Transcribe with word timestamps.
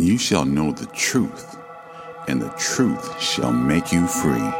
and 0.00 0.08
you 0.08 0.16
shall 0.16 0.46
know 0.46 0.72
the 0.72 0.86
truth, 0.86 1.58
and 2.26 2.40
the 2.40 2.48
truth 2.58 3.20
shall 3.20 3.52
make 3.52 3.92
you 3.92 4.06
free. 4.06 4.50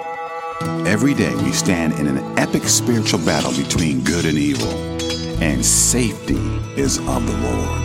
Every 0.87 1.15
day 1.15 1.35
we 1.37 1.51
stand 1.53 1.95
in 1.95 2.07
an 2.07 2.39
epic 2.39 2.65
spiritual 2.65 3.21
battle 3.21 3.51
between 3.53 4.05
good 4.05 4.27
and 4.27 4.37
evil, 4.37 4.69
and 5.43 5.65
safety 5.65 6.37
is 6.77 6.99
of 6.99 7.27
the 7.27 7.39
Lord. 7.39 7.81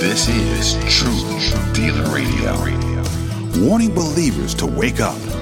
This 0.00 0.26
is 0.30 0.72
Truth 0.88 1.74
Dealer 1.74 2.08
Radio. 2.14 2.56
Warning 3.68 3.94
believers 3.94 4.54
to 4.54 4.64
wake 4.64 5.00
up 5.00 5.18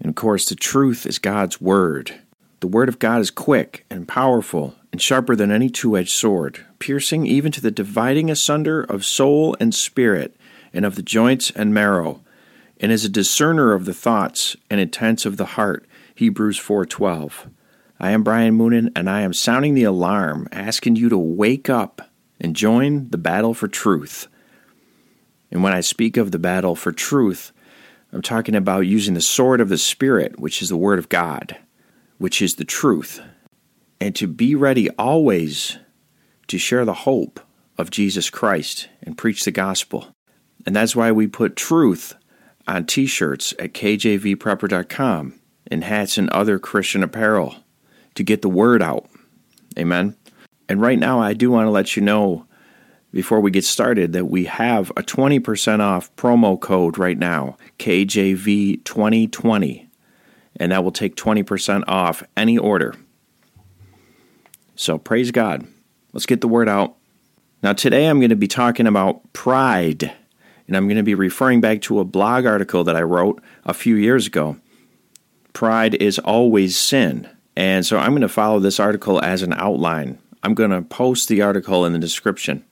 And 0.00 0.08
of 0.08 0.14
course, 0.14 0.48
the 0.48 0.54
truth 0.54 1.06
is 1.06 1.18
God's 1.18 1.60
Word. 1.60 2.20
The 2.60 2.66
Word 2.66 2.88
of 2.88 2.98
God 2.98 3.20
is 3.20 3.30
quick 3.30 3.84
and 3.90 4.08
powerful 4.08 4.74
and 4.92 5.00
sharper 5.00 5.36
than 5.36 5.50
any 5.50 5.68
two 5.68 5.96
edged 5.96 6.10
sword, 6.10 6.64
piercing 6.78 7.26
even 7.26 7.52
to 7.52 7.60
the 7.60 7.70
dividing 7.70 8.30
asunder 8.30 8.82
of 8.82 9.04
soul 9.04 9.56
and 9.60 9.74
spirit, 9.74 10.36
and 10.72 10.84
of 10.84 10.94
the 10.94 11.02
joints 11.02 11.50
and 11.50 11.72
marrow, 11.72 12.22
and 12.80 12.92
is 12.92 13.04
a 13.04 13.10
discerner 13.10 13.72
of 13.72 13.84
the 13.84 13.94
thoughts 13.94 14.56
and 14.70 14.80
intents 14.80 15.24
of 15.24 15.36
the 15.36 15.46
heart. 15.46 15.86
Hebrews 16.14 16.58
4:12. 16.58 17.46
I 17.98 18.10
am 18.10 18.22
Brian 18.22 18.56
Moonen 18.56 18.90
and 18.94 19.08
I 19.08 19.22
am 19.22 19.32
sounding 19.32 19.74
the 19.74 19.84
alarm, 19.84 20.48
asking 20.52 20.96
you 20.96 21.08
to 21.08 21.18
wake 21.18 21.70
up 21.70 22.10
and 22.40 22.56
join 22.56 23.08
the 23.10 23.18
battle 23.18 23.54
for 23.54 23.68
truth. 23.68 24.28
And 25.50 25.62
when 25.62 25.72
I 25.72 25.80
speak 25.80 26.16
of 26.16 26.30
the 26.30 26.38
battle 26.38 26.74
for 26.74 26.92
truth, 26.92 27.52
I'm 28.12 28.22
talking 28.22 28.54
about 28.54 28.80
using 28.80 29.14
the 29.14 29.20
sword 29.20 29.60
of 29.60 29.68
the 29.68 29.78
Spirit, 29.78 30.38
which 30.38 30.62
is 30.62 30.68
the 30.68 30.76
Word 30.76 30.98
of 30.98 31.08
God, 31.08 31.56
which 32.18 32.40
is 32.40 32.54
the 32.54 32.64
truth, 32.64 33.20
and 34.00 34.14
to 34.16 34.26
be 34.26 34.54
ready 34.54 34.88
always 34.90 35.78
to 36.48 36.58
share 36.58 36.84
the 36.84 36.94
hope 36.94 37.40
of 37.78 37.90
Jesus 37.90 38.30
Christ 38.30 38.88
and 39.02 39.18
preach 39.18 39.44
the 39.44 39.50
gospel. 39.50 40.08
And 40.64 40.74
that's 40.74 40.96
why 40.96 41.12
we 41.12 41.26
put 41.26 41.56
truth 41.56 42.14
on 42.66 42.86
t 42.86 43.06
shirts 43.06 43.54
at 43.58 43.72
kjvprepper.com 43.72 45.40
and 45.68 45.84
hats 45.84 46.18
and 46.18 46.30
other 46.30 46.58
Christian 46.58 47.02
apparel 47.02 47.56
to 48.14 48.22
get 48.22 48.42
the 48.42 48.48
word 48.48 48.82
out. 48.82 49.08
Amen. 49.78 50.16
And 50.68 50.80
right 50.80 50.98
now, 50.98 51.20
I 51.20 51.34
do 51.34 51.50
want 51.50 51.66
to 51.66 51.70
let 51.70 51.96
you 51.96 52.02
know 52.02 52.46
before 53.16 53.40
we 53.40 53.50
get 53.50 53.64
started 53.64 54.12
that 54.12 54.26
we 54.26 54.44
have 54.44 54.90
a 54.90 55.02
20% 55.02 55.80
off 55.80 56.14
promo 56.16 56.60
code 56.60 56.98
right 56.98 57.16
now, 57.16 57.56
KJV2020, 57.78 59.88
and 60.56 60.70
that 60.70 60.84
will 60.84 60.92
take 60.92 61.16
20% 61.16 61.84
off 61.88 62.22
any 62.36 62.58
order. 62.58 62.94
So 64.74 64.98
praise 64.98 65.30
God. 65.30 65.66
Let's 66.12 66.26
get 66.26 66.42
the 66.42 66.48
word 66.48 66.68
out. 66.68 66.96
Now, 67.62 67.72
today 67.72 68.04
I'm 68.04 68.20
going 68.20 68.28
to 68.28 68.36
be 68.36 68.48
talking 68.48 68.86
about 68.86 69.32
pride, 69.32 70.12
and 70.68 70.76
I'm 70.76 70.86
going 70.86 70.98
to 70.98 71.02
be 71.02 71.14
referring 71.14 71.62
back 71.62 71.80
to 71.82 72.00
a 72.00 72.04
blog 72.04 72.44
article 72.44 72.84
that 72.84 72.96
I 72.96 73.02
wrote 73.02 73.42
a 73.64 73.72
few 73.72 73.96
years 73.96 74.26
ago. 74.26 74.58
Pride 75.54 75.94
is 75.94 76.18
always 76.18 76.76
sin. 76.76 77.30
And 77.56 77.86
so 77.86 77.96
I'm 77.96 78.10
going 78.10 78.20
to 78.20 78.28
follow 78.28 78.60
this 78.60 78.78
article 78.78 79.24
as 79.24 79.40
an 79.40 79.54
outline. 79.54 80.18
I'm 80.42 80.52
going 80.52 80.68
to 80.68 80.82
post 80.82 81.28
the 81.28 81.40
article 81.40 81.86
in 81.86 81.94
the 81.94 81.98
description. 81.98 82.62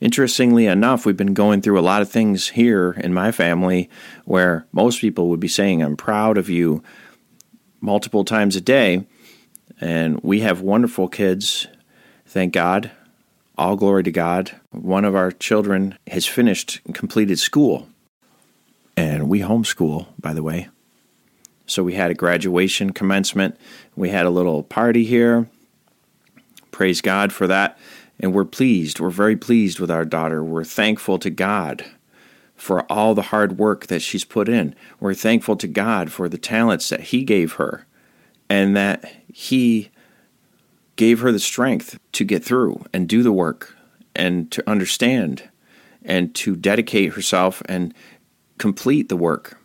Interestingly 0.00 0.66
enough, 0.66 1.04
we've 1.04 1.16
been 1.16 1.34
going 1.34 1.60
through 1.60 1.78
a 1.78 1.82
lot 1.82 2.02
of 2.02 2.10
things 2.10 2.48
here 2.48 2.92
in 2.92 3.12
my 3.12 3.32
family 3.32 3.90
where 4.24 4.66
most 4.70 5.00
people 5.00 5.28
would 5.28 5.40
be 5.40 5.48
saying, 5.48 5.82
I'm 5.82 5.96
proud 5.96 6.38
of 6.38 6.48
you 6.48 6.82
multiple 7.80 8.24
times 8.24 8.54
a 8.54 8.60
day. 8.60 9.06
And 9.80 10.20
we 10.22 10.40
have 10.40 10.60
wonderful 10.60 11.08
kids, 11.08 11.66
thank 12.26 12.52
God. 12.52 12.92
All 13.56 13.74
glory 13.74 14.04
to 14.04 14.12
God. 14.12 14.52
One 14.70 15.04
of 15.04 15.16
our 15.16 15.32
children 15.32 15.98
has 16.06 16.26
finished 16.26 16.80
and 16.84 16.94
completed 16.94 17.40
school. 17.40 17.88
And 18.96 19.28
we 19.28 19.40
homeschool, 19.40 20.06
by 20.20 20.32
the 20.32 20.44
way. 20.44 20.68
So 21.66 21.82
we 21.82 21.94
had 21.94 22.12
a 22.12 22.14
graduation 22.14 22.92
commencement. 22.92 23.56
We 23.96 24.10
had 24.10 24.26
a 24.26 24.30
little 24.30 24.62
party 24.62 25.04
here. 25.04 25.48
Praise 26.70 27.00
God 27.00 27.32
for 27.32 27.48
that. 27.48 27.78
And 28.20 28.32
we're 28.32 28.44
pleased. 28.44 29.00
We're 29.00 29.10
very 29.10 29.36
pleased 29.36 29.78
with 29.78 29.90
our 29.90 30.04
daughter. 30.04 30.42
We're 30.42 30.64
thankful 30.64 31.18
to 31.20 31.30
God 31.30 31.84
for 32.56 32.82
all 32.90 33.14
the 33.14 33.22
hard 33.22 33.58
work 33.58 33.86
that 33.86 34.02
she's 34.02 34.24
put 34.24 34.48
in. 34.48 34.74
We're 34.98 35.14
thankful 35.14 35.56
to 35.56 35.68
God 35.68 36.10
for 36.10 36.28
the 36.28 36.38
talents 36.38 36.88
that 36.88 37.00
He 37.00 37.22
gave 37.22 37.54
her 37.54 37.86
and 38.50 38.76
that 38.76 39.04
He 39.32 39.90
gave 40.96 41.20
her 41.20 41.30
the 41.30 41.38
strength 41.38 41.98
to 42.12 42.24
get 42.24 42.44
through 42.44 42.84
and 42.92 43.08
do 43.08 43.22
the 43.22 43.32
work 43.32 43.76
and 44.16 44.50
to 44.50 44.68
understand 44.68 45.48
and 46.02 46.34
to 46.34 46.56
dedicate 46.56 47.12
herself 47.12 47.62
and 47.66 47.94
complete 48.58 49.08
the 49.08 49.16
work. 49.16 49.58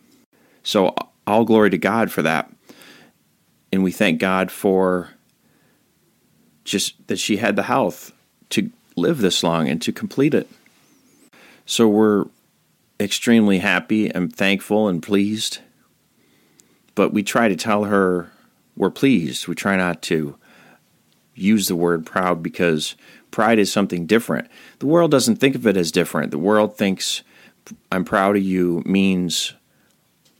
So, 0.62 0.94
all 1.26 1.44
glory 1.44 1.70
to 1.70 1.78
God 1.78 2.12
for 2.12 2.22
that. 2.22 2.50
And 3.72 3.82
we 3.82 3.90
thank 3.90 4.20
God 4.20 4.52
for 4.52 5.10
just 6.64 7.06
that 7.08 7.18
she 7.18 7.38
had 7.38 7.56
the 7.56 7.64
health 7.64 8.12
to 8.54 8.70
live 8.96 9.18
this 9.18 9.42
long 9.42 9.68
and 9.68 9.80
to 9.82 9.92
complete 9.92 10.34
it. 10.34 10.48
So 11.66 11.88
we're 11.88 12.26
extremely 13.00 13.58
happy 13.58 14.08
and 14.10 14.34
thankful 14.34 14.88
and 14.88 15.02
pleased. 15.02 15.58
But 16.94 17.12
we 17.12 17.22
try 17.22 17.48
to 17.48 17.56
tell 17.56 17.84
her 17.84 18.30
we're 18.76 18.90
pleased. 18.90 19.48
We 19.48 19.54
try 19.54 19.76
not 19.76 20.02
to 20.02 20.36
use 21.34 21.66
the 21.66 21.76
word 21.76 22.06
proud 22.06 22.42
because 22.42 22.94
pride 23.30 23.58
is 23.58 23.72
something 23.72 24.06
different. 24.06 24.48
The 24.78 24.86
world 24.86 25.10
doesn't 25.10 25.36
think 25.36 25.56
of 25.56 25.66
it 25.66 25.76
as 25.76 25.90
different. 25.90 26.30
The 26.30 26.38
world 26.38 26.76
thinks 26.76 27.22
I'm 27.90 28.04
proud 28.04 28.36
of 28.36 28.42
you 28.42 28.82
means 28.86 29.54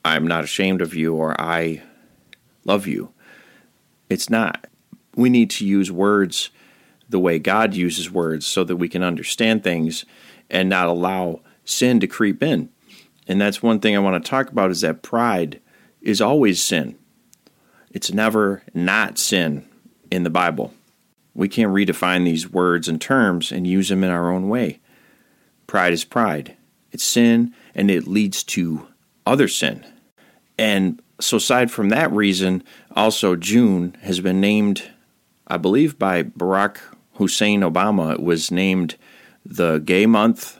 I'm 0.04 0.26
not 0.26 0.44
ashamed 0.44 0.80
of 0.80 0.94
you 0.94 1.14
or 1.14 1.40
I 1.40 1.82
love 2.64 2.86
you. 2.86 3.12
It's 4.08 4.30
not. 4.30 4.66
We 5.16 5.30
need 5.30 5.50
to 5.50 5.66
use 5.66 5.90
words 5.90 6.50
the 7.14 7.20
way 7.20 7.38
God 7.38 7.74
uses 7.74 8.10
words 8.10 8.44
so 8.44 8.64
that 8.64 8.74
we 8.74 8.88
can 8.88 9.04
understand 9.04 9.62
things 9.62 10.04
and 10.50 10.68
not 10.68 10.88
allow 10.88 11.42
sin 11.64 12.00
to 12.00 12.08
creep 12.08 12.42
in. 12.42 12.70
And 13.28 13.40
that's 13.40 13.62
one 13.62 13.78
thing 13.78 13.94
I 13.94 14.00
want 14.00 14.22
to 14.22 14.28
talk 14.28 14.50
about 14.50 14.72
is 14.72 14.80
that 14.80 15.00
pride 15.00 15.60
is 16.02 16.20
always 16.20 16.60
sin. 16.60 16.98
It's 17.92 18.12
never 18.12 18.64
not 18.74 19.16
sin 19.16 19.64
in 20.10 20.24
the 20.24 20.28
Bible. 20.28 20.74
We 21.34 21.48
can't 21.48 21.72
redefine 21.72 22.24
these 22.24 22.50
words 22.50 22.88
and 22.88 23.00
terms 23.00 23.52
and 23.52 23.64
use 23.64 23.90
them 23.90 24.02
in 24.02 24.10
our 24.10 24.32
own 24.32 24.48
way. 24.48 24.80
Pride 25.68 25.92
is 25.92 26.02
pride. 26.02 26.56
It's 26.90 27.04
sin 27.04 27.54
and 27.76 27.92
it 27.92 28.08
leads 28.08 28.42
to 28.42 28.88
other 29.24 29.46
sin. 29.46 29.86
And 30.58 31.00
so, 31.20 31.36
aside 31.36 31.70
from 31.70 31.90
that 31.90 32.10
reason, 32.10 32.64
also 32.90 33.36
June 33.36 33.96
has 34.02 34.18
been 34.18 34.40
named, 34.40 34.90
I 35.46 35.58
believe, 35.58 35.96
by 35.96 36.24
Barack 36.24 36.78
Hussein 37.14 37.60
Obama 37.60 38.20
was 38.20 38.50
named 38.50 38.96
the 39.44 39.78
Gay 39.78 40.06
Month, 40.06 40.58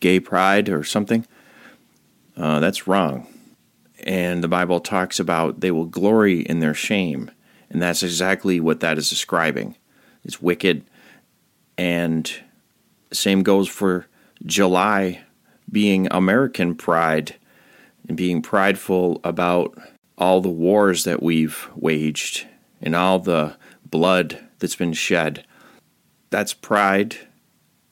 Gay 0.00 0.20
Pride, 0.20 0.68
or 0.68 0.84
something. 0.84 1.26
Uh, 2.36 2.60
that's 2.60 2.86
wrong. 2.86 3.26
And 4.04 4.42
the 4.42 4.48
Bible 4.48 4.80
talks 4.80 5.20
about 5.20 5.60
they 5.60 5.70
will 5.70 5.86
glory 5.86 6.40
in 6.40 6.60
their 6.60 6.74
shame. 6.74 7.30
And 7.68 7.80
that's 7.80 8.02
exactly 8.02 8.60
what 8.60 8.80
that 8.80 8.98
is 8.98 9.10
describing. 9.10 9.76
It's 10.24 10.40
wicked. 10.40 10.84
And 11.76 12.32
same 13.12 13.42
goes 13.42 13.68
for 13.68 14.06
July 14.44 15.22
being 15.70 16.08
American 16.10 16.74
pride 16.74 17.36
and 18.08 18.16
being 18.16 18.42
prideful 18.42 19.20
about 19.22 19.78
all 20.18 20.40
the 20.40 20.48
wars 20.48 21.04
that 21.04 21.22
we've 21.22 21.68
waged 21.74 22.46
and 22.80 22.96
all 22.96 23.18
the 23.18 23.56
blood 23.88 24.38
that's 24.60 24.76
been 24.76 24.92
shed. 24.92 25.44
That's 26.30 26.54
pride. 26.54 27.16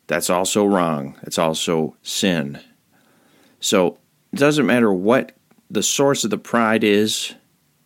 That's 0.07 0.31
also 0.31 0.65
wrong. 0.65 1.17
It's 1.23 1.39
also 1.39 1.97
sin. 2.03 2.61
So 3.61 3.99
it 4.33 4.39
doesn't 4.39 4.67
matter 4.67 4.93
what 4.93 5.33
the 5.71 5.83
source 5.83 6.25
of 6.25 6.31
the 6.31 6.39
pride 6.39 6.83
is, 6.83 7.35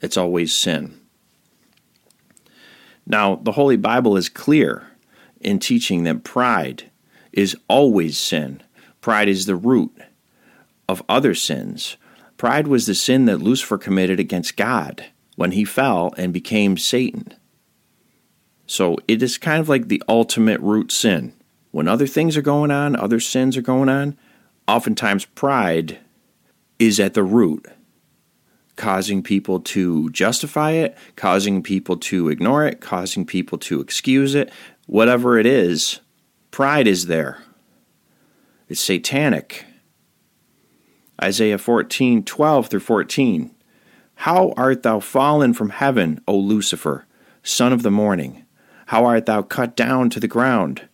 it's 0.01 0.17
always 0.17 0.53
sin. 0.53 1.01
Now, 3.07 3.37
the 3.37 3.53
Holy 3.53 3.77
Bible 3.77 4.17
is 4.17 4.29
clear 4.29 4.87
in 5.41 5.59
teaching 5.59 6.05
that 6.05 6.23
pride 6.23 6.91
is 7.33 7.57
always 7.69 8.17
sin. 8.17 8.63
Pride 9.01 9.29
is 9.29 9.47
the 9.47 9.57
root 9.57 9.93
of 10.89 11.03
other 11.09 11.35
sins. 11.35 11.97
Pride 12.37 12.69
was 12.69 12.87
the 12.87 12.95
sin 12.95 13.25
that 13.27 13.39
Lucifer 13.39 13.79
committed 13.79 14.21
against 14.21 14.57
God 14.57 15.07
when 15.35 15.53
he 15.53 15.65
fell 15.65 16.15
and 16.17 16.33
became 16.33 16.77
Satan. 16.77 17.35
So 18.67 18.97
it 19.07 19.23
is 19.23 19.39
kind 19.39 19.61
of 19.61 19.69
like 19.69 19.89
the 19.89 20.03
ultimate 20.09 20.61
root 20.61 20.93
sin. 20.93 21.35
When 21.71 21.89
other 21.89 22.07
things 22.07 22.37
are 22.37 22.43
going 22.43 22.71
on, 22.71 22.97
other 22.97 23.21
sins 23.21 23.57
are 23.57 23.63
going 23.63 23.89
on, 23.89 24.17
oftentimes 24.69 25.25
pride 25.25 25.99
is 26.79 27.01
at 27.01 27.15
the 27.15 27.23
root, 27.23 27.67
causing 28.77 29.23
people 29.23 29.61
to 29.61 30.11
justify 30.11 30.73
it, 30.73 30.97
causing 31.17 31.63
people 31.63 31.97
to 31.97 32.29
ignore 32.29 32.67
it, 32.67 32.81
causing 32.81 33.25
people 33.25 33.59
to 33.59 33.81
excuse 33.81 34.35
it. 34.35 34.51
Whatever 34.87 35.39
it 35.39 35.47
is, 35.47 36.01
pride 36.51 36.87
is 36.87 37.07
there. 37.07 37.43
It's 38.69 38.81
satanic. 38.81 39.65
Isaiah 41.23 41.59
14, 41.59 42.25
12 42.25 42.69
through 42.69 42.81
14. 42.81 43.55
How 44.17 44.53
art 44.57 44.83
thou 44.83 45.01
fallen 45.01 45.55
from 45.55 45.71
heaven, 45.71 46.21
O 46.27 46.37
Lucifer, 46.37 47.07
son 47.43 47.73
of 47.73 47.83
the 47.83 47.91
morning? 47.91 48.42
How 48.93 49.07
art 49.07 49.25
thou 49.25 49.41
cut 49.41 49.75
down 49.75 50.11
to 50.11 50.21
the 50.21 50.29
ground, 50.29 50.87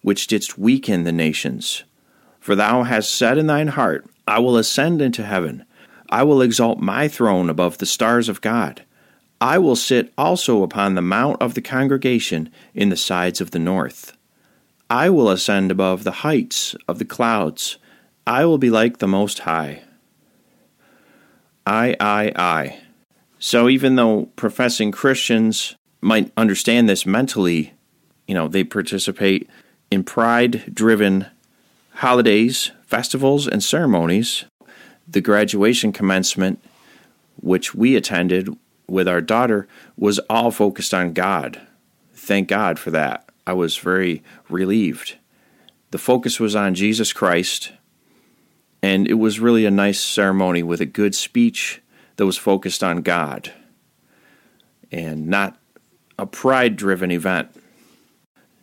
which 0.00 0.26
didst 0.26 0.56
weaken 0.56 1.04
the 1.04 1.12
nations? 1.12 1.84
For 2.40 2.54
thou 2.54 2.84
hast 2.84 3.14
said 3.14 3.36
in 3.36 3.46
thine 3.46 3.68
heart, 3.68 4.06
I 4.26 4.38
will 4.38 4.56
ascend 4.56 5.02
into 5.02 5.22
heaven. 5.22 5.66
I 6.08 6.22
will 6.22 6.40
exalt 6.40 6.78
my 6.78 7.08
throne 7.08 7.50
above 7.50 7.76
the 7.76 7.84
stars 7.84 8.30
of 8.30 8.40
God. 8.40 8.84
I 9.38 9.58
will 9.58 9.76
sit 9.76 10.14
also 10.16 10.62
upon 10.62 10.94
the 10.94 11.02
mount 11.02 11.42
of 11.42 11.52
the 11.52 11.60
congregation 11.60 12.50
in 12.72 12.88
the 12.88 12.96
sides 12.96 13.38
of 13.42 13.50
the 13.50 13.58
north. 13.58 14.16
I 14.88 15.10
will 15.10 15.28
ascend 15.28 15.70
above 15.70 16.04
the 16.04 16.22
heights 16.24 16.74
of 16.88 16.98
the 16.98 17.04
clouds. 17.04 17.76
I 18.26 18.46
will 18.46 18.56
be 18.56 18.70
like 18.70 18.96
the 18.96 19.06
Most 19.06 19.40
High. 19.40 19.82
I, 21.66 21.96
I, 22.00 22.32
I. 22.34 22.80
So 23.38 23.68
even 23.68 23.96
though 23.96 24.30
professing 24.36 24.90
Christians 24.90 25.76
might 26.02 26.32
understand 26.36 26.88
this 26.88 27.06
mentally, 27.06 27.72
you 28.26 28.34
know, 28.34 28.48
they 28.48 28.64
participate 28.64 29.48
in 29.90 30.04
pride 30.04 30.74
driven 30.74 31.26
holidays, 31.94 32.72
festivals, 32.84 33.46
and 33.46 33.62
ceremonies. 33.62 34.44
The 35.08 35.20
graduation 35.20 35.92
commencement, 35.92 36.62
which 37.40 37.74
we 37.74 37.96
attended 37.96 38.48
with 38.88 39.06
our 39.06 39.20
daughter, 39.20 39.68
was 39.96 40.18
all 40.28 40.50
focused 40.50 40.92
on 40.92 41.12
God. 41.12 41.60
Thank 42.12 42.48
God 42.48 42.78
for 42.78 42.90
that. 42.90 43.28
I 43.46 43.52
was 43.52 43.76
very 43.76 44.22
relieved. 44.48 45.16
The 45.90 45.98
focus 45.98 46.40
was 46.40 46.56
on 46.56 46.74
Jesus 46.74 47.12
Christ, 47.12 47.72
and 48.82 49.06
it 49.06 49.14
was 49.14 49.40
really 49.40 49.66
a 49.66 49.70
nice 49.70 50.00
ceremony 50.00 50.62
with 50.62 50.80
a 50.80 50.86
good 50.86 51.14
speech 51.14 51.82
that 52.16 52.26
was 52.26 52.38
focused 52.38 52.82
on 52.82 53.02
God 53.02 53.52
and 54.90 55.26
not 55.26 55.58
a 56.18 56.26
pride 56.26 56.76
driven 56.76 57.10
event. 57.10 57.48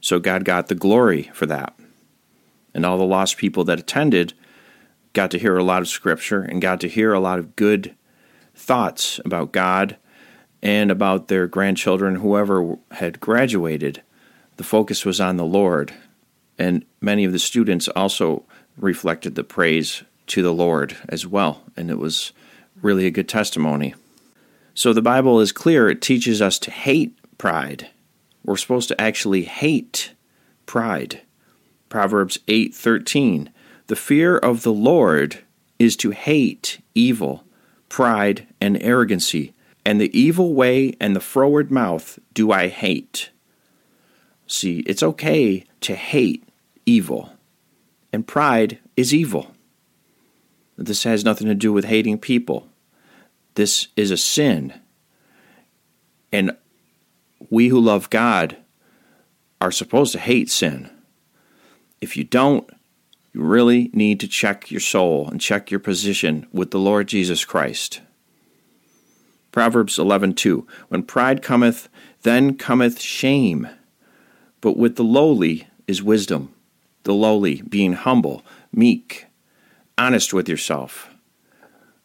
So 0.02 0.20
God 0.20 0.46
got 0.46 0.68
the 0.68 0.76
glory 0.76 1.30
for 1.34 1.46
that. 1.48 1.78
And 2.74 2.86
all 2.86 2.98
the 2.98 3.04
lost 3.04 3.38
people 3.38 3.64
that 3.66 3.80
attended 3.80 4.34
got 5.14 5.32
to 5.32 5.40
hear 5.40 5.58
a 5.58 5.64
lot 5.64 5.82
of 5.82 5.88
scripture 5.88 6.42
and 6.42 6.62
got 6.62 6.80
to 6.82 6.88
hear 6.88 7.14
a 7.14 7.20
lot 7.20 7.40
of 7.40 7.56
good 7.56 7.96
thoughts 8.54 9.20
about 9.26 9.52
God 9.52 9.98
and 10.62 10.92
about 10.92 11.28
their 11.28 11.48
grandchildren, 11.48 12.16
whoever 12.16 12.78
had 12.92 13.20
graduated. 13.20 14.02
The 14.58 14.64
focus 14.64 15.06
was 15.06 15.20
on 15.20 15.38
the 15.38 15.46
Lord. 15.46 15.94
And 16.58 16.86
many 17.02 17.24
of 17.26 17.32
the 17.32 17.40
students 17.40 17.88
also 17.90 18.44
reflected 18.78 19.36
the 19.36 19.44
praise 19.44 20.04
to 20.28 20.42
the 20.44 20.54
Lord 20.54 20.96
as 21.08 21.26
well. 21.26 21.64
And 21.76 21.90
it 21.90 21.98
was 21.98 22.34
really 22.82 23.08
a 23.08 23.12
good 23.12 23.30
testimony. 23.30 23.96
So 24.74 24.94
the 24.94 25.02
Bible 25.02 25.40
is 25.40 25.52
clear. 25.52 25.90
It 25.90 26.02
teaches 26.02 26.42
us 26.42 26.60
to 26.60 26.72
hate 26.72 27.18
pride. 27.40 27.90
We're 28.44 28.58
supposed 28.58 28.90
to 28.90 29.02
actually 29.02 29.46
hate 29.46 30.14
pride. 30.68 31.22
Proverbs 31.90 32.38
8:13 32.48 33.50
The 33.88 33.96
fear 33.96 34.38
of 34.38 34.62
the 34.62 34.74
Lord 34.74 35.40
is 35.80 35.96
to 35.98 36.12
hate 36.12 36.80
evil, 36.94 37.44
pride 37.88 38.46
and 38.62 38.82
arrogancy, 38.84 39.54
and 39.84 40.00
the 40.00 40.16
evil 40.18 40.54
way 40.54 40.94
and 41.00 41.16
the 41.16 41.20
froward 41.22 41.72
mouth 41.72 42.20
do 42.36 42.52
I 42.52 42.68
hate. 42.68 43.32
See, 44.46 44.80
it's 44.80 45.02
okay 45.02 45.64
to 45.82 45.96
hate 45.96 46.44
evil, 46.86 47.34
and 48.14 48.28
pride 48.28 48.80
is 48.96 49.14
evil. 49.14 49.56
This 50.78 51.04
has 51.04 51.26
nothing 51.26 51.48
to 51.48 51.56
do 51.56 51.74
with 51.74 51.86
hating 51.86 52.20
people. 52.20 52.68
This 53.56 53.88
is 53.96 54.12
a 54.12 54.18
sin. 54.18 54.74
And 56.32 56.56
we 57.50 57.68
who 57.70 57.80
love 57.80 58.10
God 58.10 58.58
are 59.62 59.72
supposed 59.72 60.12
to 60.14 60.20
hate 60.20 60.50
sin. 60.50 60.90
If 62.02 62.16
you 62.16 62.24
don't, 62.24 62.70
you 63.34 63.42
really 63.42 63.90
need 63.94 64.20
to 64.22 64.28
check 64.28 64.72
your 64.72 64.80
soul 64.80 65.28
and 65.30 65.42
check 65.42 65.70
your 65.70 65.80
position 65.80 66.48
with 66.52 66.72
the 66.72 66.80
Lord 66.80 67.08
Jesus 67.08 67.46
Christ. 67.46 68.02
Proverbs 69.52 69.98
11:2 69.98 70.66
When 70.90 71.04
pride 71.04 71.42
cometh, 71.42 71.90
then 72.24 72.56
cometh 72.56 73.02
shame, 73.02 73.68
but 74.62 74.78
with 74.78 74.96
the 74.96 75.04
lowly 75.04 75.68
is 75.88 76.04
wisdom. 76.04 76.54
The 77.04 77.14
lowly 77.14 77.62
being 77.62 77.94
humble, 77.94 78.46
meek, 78.72 79.28
honest 79.98 80.34
with 80.34 80.48
yourself. 80.50 81.10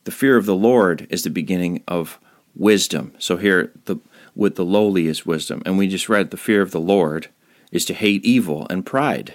The 0.05 0.11
fear 0.11 0.37
of 0.37 0.47
the 0.47 0.55
Lord 0.55 1.06
is 1.11 1.25
the 1.25 1.31
beginning 1.31 1.82
of 1.88 2.19
wisdom. 2.55 3.12
So 3.19 3.37
here 3.37 3.73
the 3.87 3.97
with 4.34 4.56
the 4.56 4.64
lowly 4.64 5.06
is 5.06 5.26
wisdom. 5.26 5.62
And 5.64 5.78
we 5.78 5.86
just 5.86 6.08
read 6.08 6.31
the 6.31 6.36
fear 6.36 6.62
of 6.62 6.70
the 6.70 6.81
Lord 6.81 7.28
is 7.70 7.84
to 7.86 7.94
hate 7.94 8.25
evil 8.25 8.66
and 8.70 8.86
pride 8.86 9.34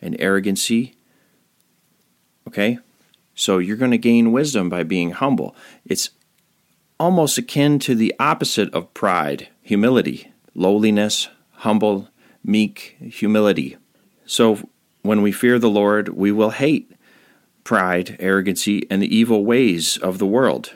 and 0.00 0.16
arrogancy. 0.20 0.94
Okay? 2.48 2.78
So 3.34 3.58
you're 3.58 3.76
going 3.76 3.90
to 3.90 3.98
gain 3.98 4.32
wisdom 4.32 4.68
by 4.68 4.82
being 4.82 5.10
humble. 5.12 5.54
It's 5.84 6.10
almost 6.98 7.38
akin 7.38 7.78
to 7.80 7.94
the 7.94 8.14
opposite 8.18 8.72
of 8.72 8.92
pride 8.94 9.48
humility, 9.62 10.32
lowliness, 10.54 11.28
humble, 11.52 12.08
meek, 12.42 12.96
humility. 13.00 13.76
So 14.24 14.68
when 15.02 15.22
we 15.22 15.32
fear 15.32 15.58
the 15.58 15.68
Lord, 15.68 16.10
we 16.10 16.32
will 16.32 16.50
hate 16.50 16.92
pride, 17.64 18.16
arrogancy, 18.20 18.86
and 18.88 19.02
the 19.02 19.14
evil 19.14 19.44
ways 19.44 19.98
of 19.98 20.18
the 20.18 20.26
world. 20.26 20.72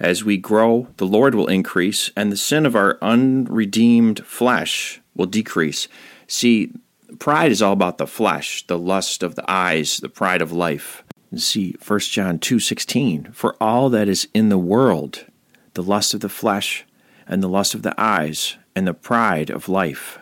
As 0.00 0.24
we 0.24 0.36
grow, 0.36 0.88
the 0.96 1.06
Lord 1.06 1.34
will 1.34 1.48
increase, 1.48 2.10
and 2.16 2.30
the 2.30 2.36
sin 2.36 2.64
of 2.64 2.76
our 2.76 2.98
unredeemed 3.02 4.24
flesh 4.24 5.00
will 5.14 5.26
decrease. 5.26 5.88
See, 6.26 6.72
pride 7.18 7.50
is 7.50 7.60
all 7.60 7.72
about 7.72 7.98
the 7.98 8.06
flesh, 8.06 8.66
the 8.66 8.78
lust 8.78 9.22
of 9.22 9.34
the 9.34 9.50
eyes, 9.50 9.96
the 9.96 10.08
pride 10.08 10.40
of 10.40 10.52
life. 10.52 11.02
See 11.36 11.74
1 11.80 12.12
John 12.12 12.38
2:16, 12.38 13.32
for 13.32 13.56
all 13.60 13.90
that 13.90 14.08
is 14.08 14.28
in 14.32 14.48
the 14.48 14.58
world, 14.58 15.26
the 15.74 15.82
lust 15.82 16.14
of 16.14 16.20
the 16.20 16.28
flesh 16.28 16.86
and 17.26 17.42
the 17.42 17.48
lust 17.48 17.74
of 17.74 17.82
the 17.82 17.94
eyes 18.00 18.56
and 18.74 18.86
the 18.86 18.94
pride 18.94 19.50
of 19.50 19.68
life 19.68 20.18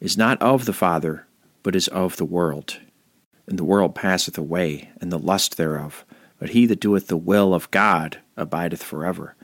is 0.00 0.18
not 0.18 0.42
of 0.42 0.64
the 0.64 0.72
Father, 0.72 1.26
but 1.62 1.74
is 1.74 1.88
of 1.88 2.16
the 2.16 2.24
world. 2.24 2.78
And 3.46 3.58
the 3.58 3.64
world 3.64 3.94
passeth 3.94 4.36
away, 4.36 4.90
and 5.00 5.10
the 5.10 5.18
lust 5.18 5.56
thereof, 5.56 6.04
but 6.44 6.50
he 6.50 6.66
that 6.66 6.78
doeth 6.78 7.06
the 7.06 7.16
will 7.16 7.54
of 7.54 7.70
God 7.70 8.18
abideth 8.36 8.82
forever. 8.82 9.34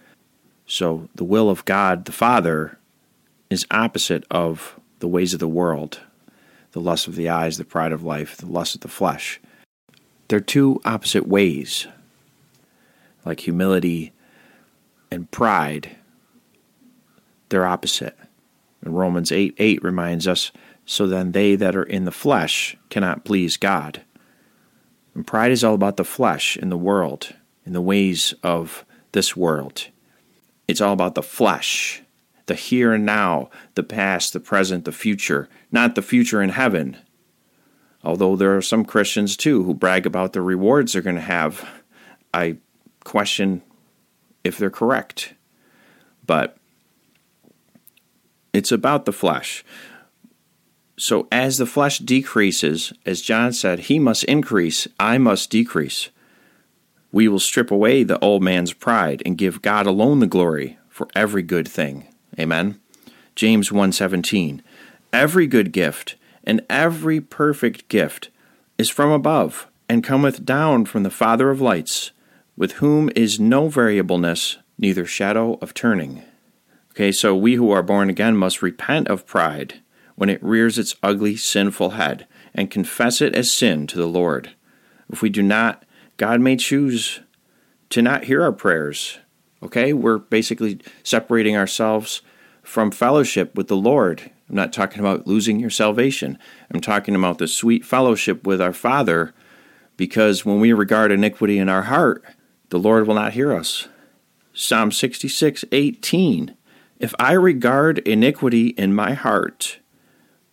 So 0.66 1.08
the 1.14 1.24
will 1.24 1.48
of 1.48 1.64
God 1.64 2.04
the 2.04 2.12
Father 2.12 2.76
is 3.48 3.64
opposite 3.70 4.24
of 4.30 4.78
the 4.98 5.08
ways 5.08 5.32
of 5.32 5.40
the 5.40 5.48
world, 5.48 6.00
the 6.72 6.80
lust 6.82 7.08
of 7.08 7.16
the 7.16 7.26
eyes, 7.26 7.56
the 7.56 7.64
pride 7.64 7.92
of 7.92 8.04
life, 8.04 8.36
the 8.36 8.44
lust 8.44 8.74
of 8.74 8.82
the 8.82 8.88
flesh. 8.88 9.40
They're 10.28 10.40
two 10.40 10.78
opposite 10.84 11.26
ways, 11.26 11.86
like 13.24 13.40
humility 13.40 14.12
and 15.10 15.30
pride. 15.30 15.96
They're 17.48 17.64
opposite. 17.64 18.18
And 18.82 18.98
Romans 18.98 19.32
8 19.32 19.54
8 19.56 19.82
reminds 19.82 20.28
us 20.28 20.52
so 20.84 21.06
then 21.06 21.32
they 21.32 21.56
that 21.56 21.74
are 21.74 21.82
in 21.82 22.04
the 22.04 22.12
flesh 22.12 22.76
cannot 22.90 23.24
please 23.24 23.56
God. 23.56 24.02
And 25.14 25.26
pride 25.26 25.52
is 25.52 25.64
all 25.64 25.74
about 25.74 25.96
the 25.96 26.04
flesh 26.04 26.56
in 26.56 26.68
the 26.68 26.78
world, 26.78 27.34
in 27.66 27.72
the 27.72 27.80
ways 27.80 28.34
of 28.42 28.84
this 29.12 29.36
world. 29.36 29.88
It's 30.68 30.80
all 30.80 30.92
about 30.92 31.14
the 31.14 31.22
flesh, 31.22 32.02
the 32.46 32.54
here 32.54 32.92
and 32.92 33.04
now, 33.04 33.50
the 33.74 33.82
past, 33.82 34.32
the 34.32 34.40
present, 34.40 34.84
the 34.84 34.92
future, 34.92 35.48
not 35.72 35.94
the 35.94 36.02
future 36.02 36.42
in 36.42 36.50
heaven. 36.50 36.96
Although 38.04 38.36
there 38.36 38.56
are 38.56 38.62
some 38.62 38.84
Christians 38.84 39.36
too 39.36 39.64
who 39.64 39.74
brag 39.74 40.06
about 40.06 40.32
the 40.32 40.42
rewards 40.42 40.92
they're 40.92 41.02
going 41.02 41.16
to 41.16 41.22
have, 41.22 41.68
I 42.32 42.58
question 43.04 43.62
if 44.44 44.56
they're 44.56 44.70
correct. 44.70 45.34
But 46.24 46.56
it's 48.52 48.72
about 48.72 49.04
the 49.04 49.12
flesh. 49.12 49.64
So 51.00 51.28
as 51.32 51.56
the 51.56 51.64
flesh 51.64 51.98
decreases, 51.98 52.92
as 53.06 53.22
John 53.22 53.54
said, 53.54 53.88
he 53.88 53.98
must 53.98 54.22
increase, 54.24 54.86
I 55.00 55.16
must 55.16 55.48
decrease. 55.48 56.10
we 57.10 57.26
will 57.26 57.40
strip 57.40 57.70
away 57.70 58.04
the 58.04 58.18
old 58.18 58.42
man's 58.42 58.74
pride 58.74 59.22
and 59.24 59.38
give 59.38 59.62
God 59.62 59.86
alone 59.86 60.20
the 60.20 60.26
glory 60.26 60.78
for 60.90 61.08
every 61.14 61.42
good 61.42 61.66
thing. 61.66 62.06
Amen. 62.38 62.78
James 63.34 63.70
1:17 63.70 64.60
Every 65.10 65.46
good 65.46 65.72
gift 65.72 66.16
and 66.44 66.60
every 66.68 67.18
perfect 67.18 67.88
gift 67.88 68.28
is 68.76 68.90
from 68.90 69.10
above 69.10 69.68
and 69.88 70.04
cometh 70.04 70.44
down 70.44 70.84
from 70.84 71.02
the 71.02 71.16
Father 71.22 71.48
of 71.48 71.62
lights, 71.62 72.10
with 72.58 72.72
whom 72.72 73.10
is 73.16 73.40
no 73.40 73.68
variableness, 73.70 74.58
neither 74.76 75.06
shadow 75.06 75.58
of 75.62 75.72
turning. 75.72 76.22
Okay, 76.90 77.10
so 77.10 77.34
we 77.34 77.54
who 77.54 77.70
are 77.70 77.82
born 77.82 78.10
again 78.10 78.36
must 78.36 78.60
repent 78.60 79.08
of 79.08 79.26
pride 79.26 79.80
when 80.16 80.28
it 80.28 80.42
rears 80.42 80.78
its 80.78 80.94
ugly, 81.02 81.36
sinful 81.36 81.90
head 81.90 82.26
and 82.54 82.70
confess 82.70 83.20
it 83.20 83.34
as 83.34 83.52
sin 83.52 83.86
to 83.86 83.96
the 83.96 84.06
Lord. 84.06 84.50
If 85.10 85.22
we 85.22 85.30
do 85.30 85.42
not, 85.42 85.84
God 86.16 86.40
may 86.40 86.56
choose 86.56 87.20
to 87.90 88.02
not 88.02 88.24
hear 88.24 88.42
our 88.42 88.52
prayers. 88.52 89.18
Okay, 89.62 89.92
we're 89.92 90.18
basically 90.18 90.80
separating 91.02 91.56
ourselves 91.56 92.22
from 92.62 92.90
fellowship 92.90 93.54
with 93.54 93.68
the 93.68 93.76
Lord. 93.76 94.30
I'm 94.48 94.56
not 94.56 94.72
talking 94.72 95.00
about 95.00 95.26
losing 95.26 95.60
your 95.60 95.70
salvation. 95.70 96.38
I'm 96.72 96.80
talking 96.80 97.14
about 97.14 97.38
the 97.38 97.48
sweet 97.48 97.84
fellowship 97.84 98.46
with 98.46 98.60
our 98.60 98.72
Father 98.72 99.34
because 99.96 100.46
when 100.46 100.60
we 100.60 100.72
regard 100.72 101.12
iniquity 101.12 101.58
in 101.58 101.68
our 101.68 101.82
heart, 101.82 102.24
the 102.70 102.78
Lord 102.78 103.06
will 103.06 103.14
not 103.14 103.34
hear 103.34 103.52
us. 103.52 103.88
Psalm 104.54 104.92
66 104.92 105.64
18. 105.72 106.56
If 106.98 107.14
I 107.18 107.32
regard 107.32 107.98
iniquity 107.98 108.68
in 108.68 108.94
my 108.94 109.14
heart, 109.14 109.79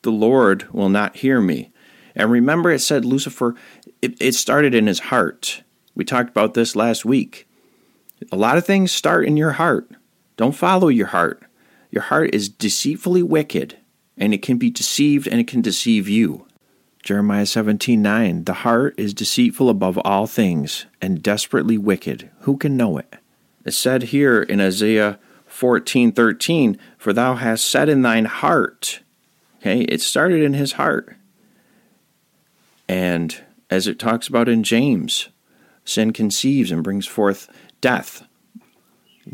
the 0.08 0.12
Lord 0.14 0.72
will 0.72 0.88
not 0.88 1.18
hear 1.18 1.42
me. 1.42 1.70
And 2.16 2.32
remember, 2.32 2.72
it 2.72 2.80
said 2.80 3.04
Lucifer, 3.04 3.56
it, 4.02 4.16
it 4.22 4.36
started 4.36 4.74
in 4.74 4.88
his 4.88 5.00
heart. 5.00 5.64
We 5.96 6.06
talked 6.06 6.30
about 6.30 6.54
this 6.54 6.78
last 6.78 7.04
week. 7.04 7.46
A 8.32 8.38
lot 8.38 8.58
of 8.58 8.66
things 8.66 8.94
start 8.94 9.26
in 9.26 9.36
your 9.36 9.52
heart. 9.52 9.92
Don't 10.38 10.56
follow 10.56 10.88
your 10.88 11.08
heart. 11.08 11.44
Your 11.92 12.04
heart 12.04 12.34
is 12.34 12.48
deceitfully 12.48 13.22
wicked, 13.22 13.80
and 14.18 14.34
it 14.34 14.42
can 14.42 14.58
be 14.58 14.70
deceived 14.70 15.28
and 15.28 15.42
it 15.42 15.48
can 15.48 15.60
deceive 15.60 16.08
you. 16.08 16.48
Jeremiah 17.04 17.44
17:9 17.46 18.46
The 18.46 18.62
heart 18.64 18.96
is 18.98 19.14
deceitful 19.14 19.70
above 19.70 19.98
all 20.06 20.26
things 20.26 20.86
and 21.02 21.22
desperately 21.22 21.78
wicked. 21.78 22.30
Who 22.44 22.56
can 22.56 22.78
know 22.78 22.98
it? 22.98 23.18
It's 23.66 23.76
said 23.76 24.04
here 24.04 24.42
in 24.42 24.62
Isaiah 24.62 25.20
14:13, 25.50 26.78
For 26.98 27.12
thou 27.12 27.36
hast 27.36 27.66
said 27.66 27.90
in 27.90 28.04
thine 28.04 28.24
heart. 28.24 29.02
Okay, 29.60 29.82
it 29.82 30.02
started 30.02 30.42
in 30.42 30.54
his 30.54 30.74
heart. 30.74 31.16
And 32.88 33.44
as 33.70 33.88
it 33.88 34.00
talks 34.00 34.28
about 34.28 34.48
in 34.48 34.64
James, 34.64 35.30
sin 35.84 36.14
conceives 36.14 36.72
and 36.72 36.84
brings 36.84 37.06
forth 37.06 37.50
death. 37.82 38.24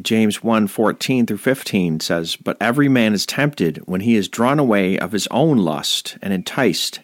James 0.01 0.37
1:14 0.43 1.27
through 1.27 1.37
15 1.37 1.99
says, 1.99 2.35
"But 2.35 2.57
every 2.59 2.89
man 2.89 3.13
is 3.13 3.27
tempted 3.27 3.77
when 3.85 4.01
he 4.01 4.15
is 4.15 4.27
drawn 4.27 4.57
away 4.57 4.97
of 4.97 5.11
his 5.11 5.27
own 5.29 5.57
lust 5.57 6.17
and 6.21 6.33
enticed. 6.33 7.01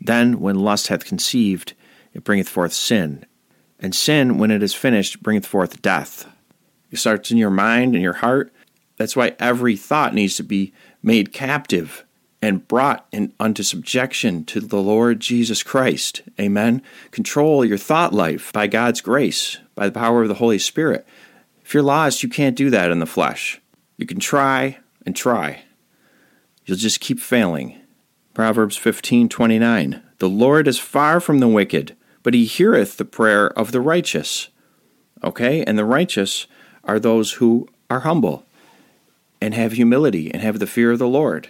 Then 0.00 0.40
when 0.40 0.56
lust 0.56 0.88
hath 0.88 1.04
conceived, 1.04 1.74
it 2.14 2.24
bringeth 2.24 2.48
forth 2.48 2.72
sin, 2.72 3.24
and 3.78 3.94
sin 3.94 4.38
when 4.38 4.50
it 4.50 4.62
is 4.62 4.74
finished 4.74 5.22
bringeth 5.22 5.46
forth 5.46 5.82
death." 5.82 6.26
It 6.90 6.98
starts 6.98 7.30
in 7.30 7.36
your 7.36 7.50
mind 7.50 7.94
and 7.94 8.02
your 8.02 8.14
heart. 8.14 8.52
That's 8.96 9.14
why 9.14 9.36
every 9.38 9.76
thought 9.76 10.14
needs 10.14 10.36
to 10.36 10.42
be 10.42 10.72
made 11.02 11.32
captive 11.32 12.04
and 12.42 12.66
brought 12.66 13.06
in, 13.12 13.32
unto 13.38 13.62
subjection 13.62 14.44
to 14.46 14.60
the 14.60 14.82
Lord 14.82 15.20
Jesus 15.20 15.62
Christ. 15.62 16.22
Amen. 16.40 16.82
Control 17.12 17.64
your 17.64 17.78
thought 17.78 18.12
life 18.12 18.52
by 18.52 18.66
God's 18.66 19.00
grace, 19.00 19.58
by 19.76 19.86
the 19.86 19.98
power 19.98 20.22
of 20.22 20.28
the 20.28 20.34
Holy 20.34 20.58
Spirit. 20.58 21.06
If 21.64 21.72
you're 21.72 21.84
lost, 21.84 22.24
you 22.24 22.28
can't 22.28 22.56
do 22.56 22.68
that 22.70 22.90
in 22.90 22.98
the 22.98 23.06
flesh. 23.06 23.60
You 23.96 24.06
can 24.06 24.18
try 24.18 24.78
and 25.06 25.14
try. 25.14 25.62
You'll 26.66 26.76
just 26.76 27.00
keep 27.00 27.20
failing. 27.20 27.78
Proverbs 28.34 28.76
15:29 28.76 30.02
The 30.18 30.28
Lord 30.28 30.66
is 30.66 30.78
far 30.78 31.20
from 31.20 31.38
the 31.38 31.48
wicked, 31.48 31.94
but 32.24 32.34
he 32.34 32.44
heareth 32.44 32.96
the 32.96 33.04
prayer 33.04 33.48
of 33.58 33.70
the 33.70 33.80
righteous. 33.80 34.48
Okay? 35.22 35.62
And 35.64 35.78
the 35.78 35.84
righteous 35.84 36.46
are 36.82 36.98
those 36.98 37.34
who 37.34 37.68
are 37.88 38.00
humble 38.00 38.44
and 39.40 39.54
have 39.54 39.72
humility 39.72 40.32
and 40.32 40.42
have 40.42 40.58
the 40.58 40.66
fear 40.66 40.92
of 40.92 40.98
the 40.98 41.08
Lord. 41.08 41.48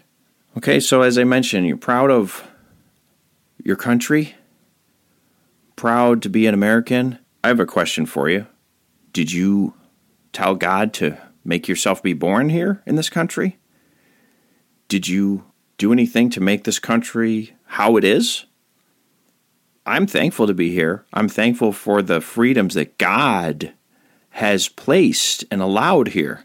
Okay, 0.55 0.81
so 0.81 1.01
as 1.01 1.17
I 1.17 1.25
mentioned, 1.25 1.67
you're 1.67 1.79
proud 1.79 2.11
of 2.11 2.47
your 3.65 3.77
country, 3.77 4.35
proud 5.77 6.21
to 6.23 6.29
be 6.29 6.47
an 6.47 6.53
American. 6.53 7.19
I 7.43 7.49
have 7.49 7.59
a 7.59 7.65
question 7.65 8.05
for 8.05 8.29
you. 8.29 8.47
Did 9.15 9.33
you 9.33 9.73
tell 10.35 10.55
God 10.55 10.93
to 10.95 11.17
make 11.43 11.69
yourself 11.69 12.03
be 12.03 12.13
born 12.13 12.51
here 12.51 12.83
in 12.85 12.97
this 12.97 13.09
country? 13.09 13.59
Did 14.89 15.09
you 15.09 15.47
do 15.79 15.91
anything 15.91 16.29
to 16.31 16.41
make 16.41 16.65
this 16.65 16.79
country 16.79 17.57
how 17.65 17.97
it 17.97 18.05
is? 18.05 18.45
I'm 19.87 20.07
thankful 20.07 20.47
to 20.47 20.55
be 20.55 20.71
here. 20.71 21.07
I'm 21.15 21.31
thankful 21.31 21.73
for 21.73 22.03
the 22.03 22.21
freedoms 22.21 22.75
that 22.75 22.99
God 22.99 23.73
has 24.31 24.69
placed 24.69 25.47
and 25.51 25.63
allowed 25.63 26.09
here, 26.09 26.45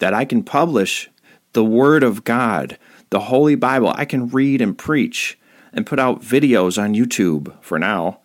that 0.00 0.12
I 0.12 0.26
can 0.26 0.42
publish 0.42 1.08
the 1.54 1.64
Word 1.64 2.02
of 2.02 2.24
God 2.24 2.78
the 3.10 3.20
Holy 3.20 3.54
Bible. 3.54 3.92
I 3.94 4.04
can 4.04 4.28
read 4.28 4.60
and 4.60 4.76
preach 4.76 5.38
and 5.72 5.86
put 5.86 5.98
out 5.98 6.22
videos 6.22 6.82
on 6.82 6.94
YouTube 6.94 7.54
for 7.62 7.78
now. 7.78 8.20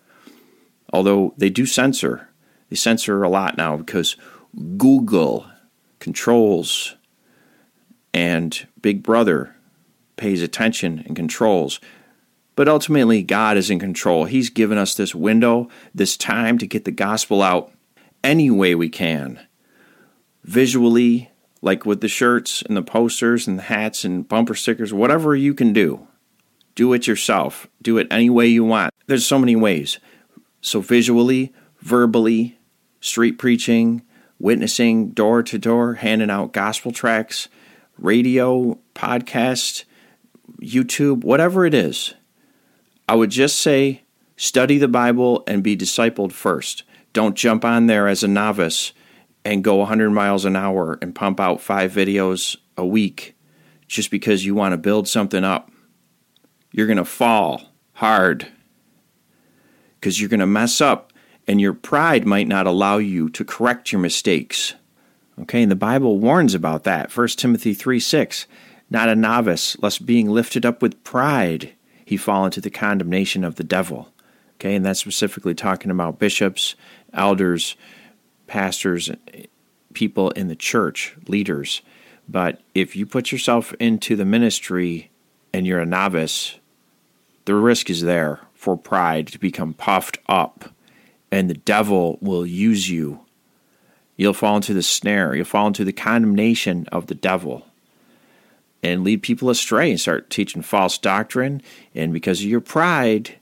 Although 0.92 1.34
they 1.38 1.50
do 1.50 1.66
censor. 1.66 2.30
They 2.70 2.76
censor 2.76 3.24
a 3.24 3.30
lot 3.30 3.58
now 3.58 3.78
because 3.78 4.16
Google 4.78 5.46
controls 6.00 6.96
and 8.14 8.68
Big 8.82 9.02
Brother 9.04 9.56
pays 10.18 10.42
attention 10.42 11.04
and 11.06 11.16
controls. 11.16 11.80
But 12.56 12.68
ultimately, 12.68 13.24
God 13.24 13.58
is 13.58 13.72
in 13.72 13.80
control. 13.80 14.26
He's 14.26 14.52
given 14.52 14.78
us 14.78 14.94
this 14.94 15.16
window, 15.16 15.70
this 15.96 16.16
time 16.16 16.60
to 16.60 16.68
get 16.68 16.86
the 16.86 16.92
gospel 16.92 17.42
out 17.42 17.72
any 18.24 18.52
way 18.52 18.76
we 18.76 18.90
can. 18.90 19.40
Visually, 20.44 21.32
like 21.64 21.86
with 21.86 22.02
the 22.02 22.10
shirts 22.10 22.62
and 22.62 22.76
the 22.76 22.84
posters 22.84 23.48
and 23.48 23.58
the 23.58 23.64
hats 23.64 24.04
and 24.04 24.28
bumper 24.28 24.54
stickers, 24.54 24.94
whatever 24.94 25.34
you 25.34 25.54
can 25.54 25.72
do, 25.72 26.06
do 26.76 26.92
it 26.92 27.08
yourself. 27.08 27.68
Do 27.82 27.98
it 27.98 28.08
any 28.12 28.30
way 28.30 28.48
you 28.48 28.66
want. 28.66 28.94
There's 29.08 29.26
so 29.26 29.40
many 29.40 29.56
ways. 29.56 29.98
So, 30.60 30.82
visually, 30.82 31.54
verbally, 31.80 32.60
street 33.00 33.40
preaching, 33.40 34.02
witnessing, 34.40 35.12
door 35.12 35.42
to 35.44 35.58
door, 35.58 35.96
handing 35.96 36.30
out 36.30 36.52
gospel 36.52 36.92
tracts, 36.92 37.48
radio, 37.98 38.78
podcast, 38.94 39.86
YouTube, 40.62 41.24
whatever 41.24 41.66
it 41.66 41.74
is, 41.74 42.14
I 43.08 43.16
would 43.16 43.30
just 43.30 43.58
say 43.60 44.04
study 44.36 44.78
the 44.78 44.90
Bible 44.90 45.44
and 45.48 45.64
be 45.64 45.78
discipled 45.78 46.34
first. 46.34 46.84
Don't 47.14 47.38
jump 47.38 47.64
on 47.64 47.88
there 47.88 48.10
as 48.10 48.22
a 48.22 48.28
novice 48.28 48.92
and 49.46 49.64
go 49.64 49.76
100 49.78 50.10
miles 50.12 50.46
an 50.46 50.56
hour 50.56 50.98
and 51.02 51.16
pump 51.16 51.40
out 51.40 51.62
five 51.62 51.92
videos 51.92 52.58
a 52.78 52.86
week 52.86 53.36
just 53.88 54.10
because 54.10 54.46
you 54.46 54.56
want 54.56 54.74
to 54.74 54.78
build 54.78 55.08
something 55.08 55.44
up, 55.44 55.72
you're 56.72 56.88
going 56.88 56.98
to 56.98 57.06
fall 57.06 57.62
hard 57.94 58.48
because 60.00 60.20
you're 60.20 60.30
going 60.30 60.40
to 60.40 60.48
mess 60.48 60.82
up 60.82 61.14
and 61.48 61.60
your 61.60 61.74
pride 61.74 62.26
might 62.26 62.48
not 62.48 62.68
allow 62.68 62.98
you 62.98 63.30
to 63.30 63.46
correct 63.46 63.92
your 63.92 64.02
mistakes. 64.02 64.76
Okay, 65.42 65.64
and 65.64 65.72
the 65.72 65.76
Bible 65.76 66.20
warns 66.20 66.54
about 66.54 66.84
that. 66.84 67.16
1 67.16 67.28
Timothy 67.30 67.74
3 67.74 68.00
6. 68.00 68.48
Not 68.90 69.10
a 69.10 69.16
novice, 69.16 69.76
lest 69.82 70.06
being 70.06 70.30
lifted 70.30 70.66
up 70.66 70.82
with 70.82 71.04
pride, 71.04 71.74
he 72.06 72.18
fall 72.18 72.46
into 72.46 72.62
the 72.62 72.70
condemnation 72.70 73.44
of 73.44 73.56
the 73.56 73.64
devil. 73.64 74.10
Okay, 74.56 74.76
and 74.76 74.86
that's 74.86 75.00
specifically 75.00 75.56
talking 75.56 75.90
about 75.90 76.20
bishops, 76.20 76.76
elders, 77.14 77.76
pastors, 78.54 79.10
people 79.96 80.30
in 80.30 80.48
the 80.48 80.56
church, 80.56 81.16
leaders. 81.28 81.82
But 82.30 82.62
if 82.76 82.96
you 82.96 83.08
put 83.08 83.32
yourself 83.32 83.74
into 83.80 84.16
the 84.16 84.26
ministry 84.26 85.10
and 85.52 85.66
you're 85.66 85.80
a 85.80 85.88
novice, 85.88 86.60
the 87.46 87.56
risk 87.56 87.90
is 87.90 88.04
there 88.04 88.42
for 88.54 88.78
pride 88.78 89.26
to 89.30 89.40
become 89.40 89.74
puffed 89.74 90.20
up, 90.28 90.70
and 91.32 91.50
the 91.50 91.56
devil 91.56 92.20
will 92.22 92.46
use 92.46 92.92
you. 92.92 93.26
You'll 94.18 94.34
fall 94.34 94.58
into 94.58 94.76
the 94.76 94.84
snare, 94.84 95.34
you'll 95.34 95.46
fall 95.46 95.66
into 95.66 95.84
the 95.84 95.92
condemnation 95.92 96.86
of 96.92 97.08
the 97.08 97.16
devil 97.16 97.66
and 98.84 99.04
lead 99.04 99.24
people 99.24 99.50
astray 99.50 99.90
and 99.90 100.00
start 100.00 100.30
teaching 100.30 100.62
false 100.62 101.00
doctrine. 101.00 101.64
And 101.96 102.14
because 102.14 102.42
of 102.42 102.46
your 102.46 102.62
pride, 102.62 103.36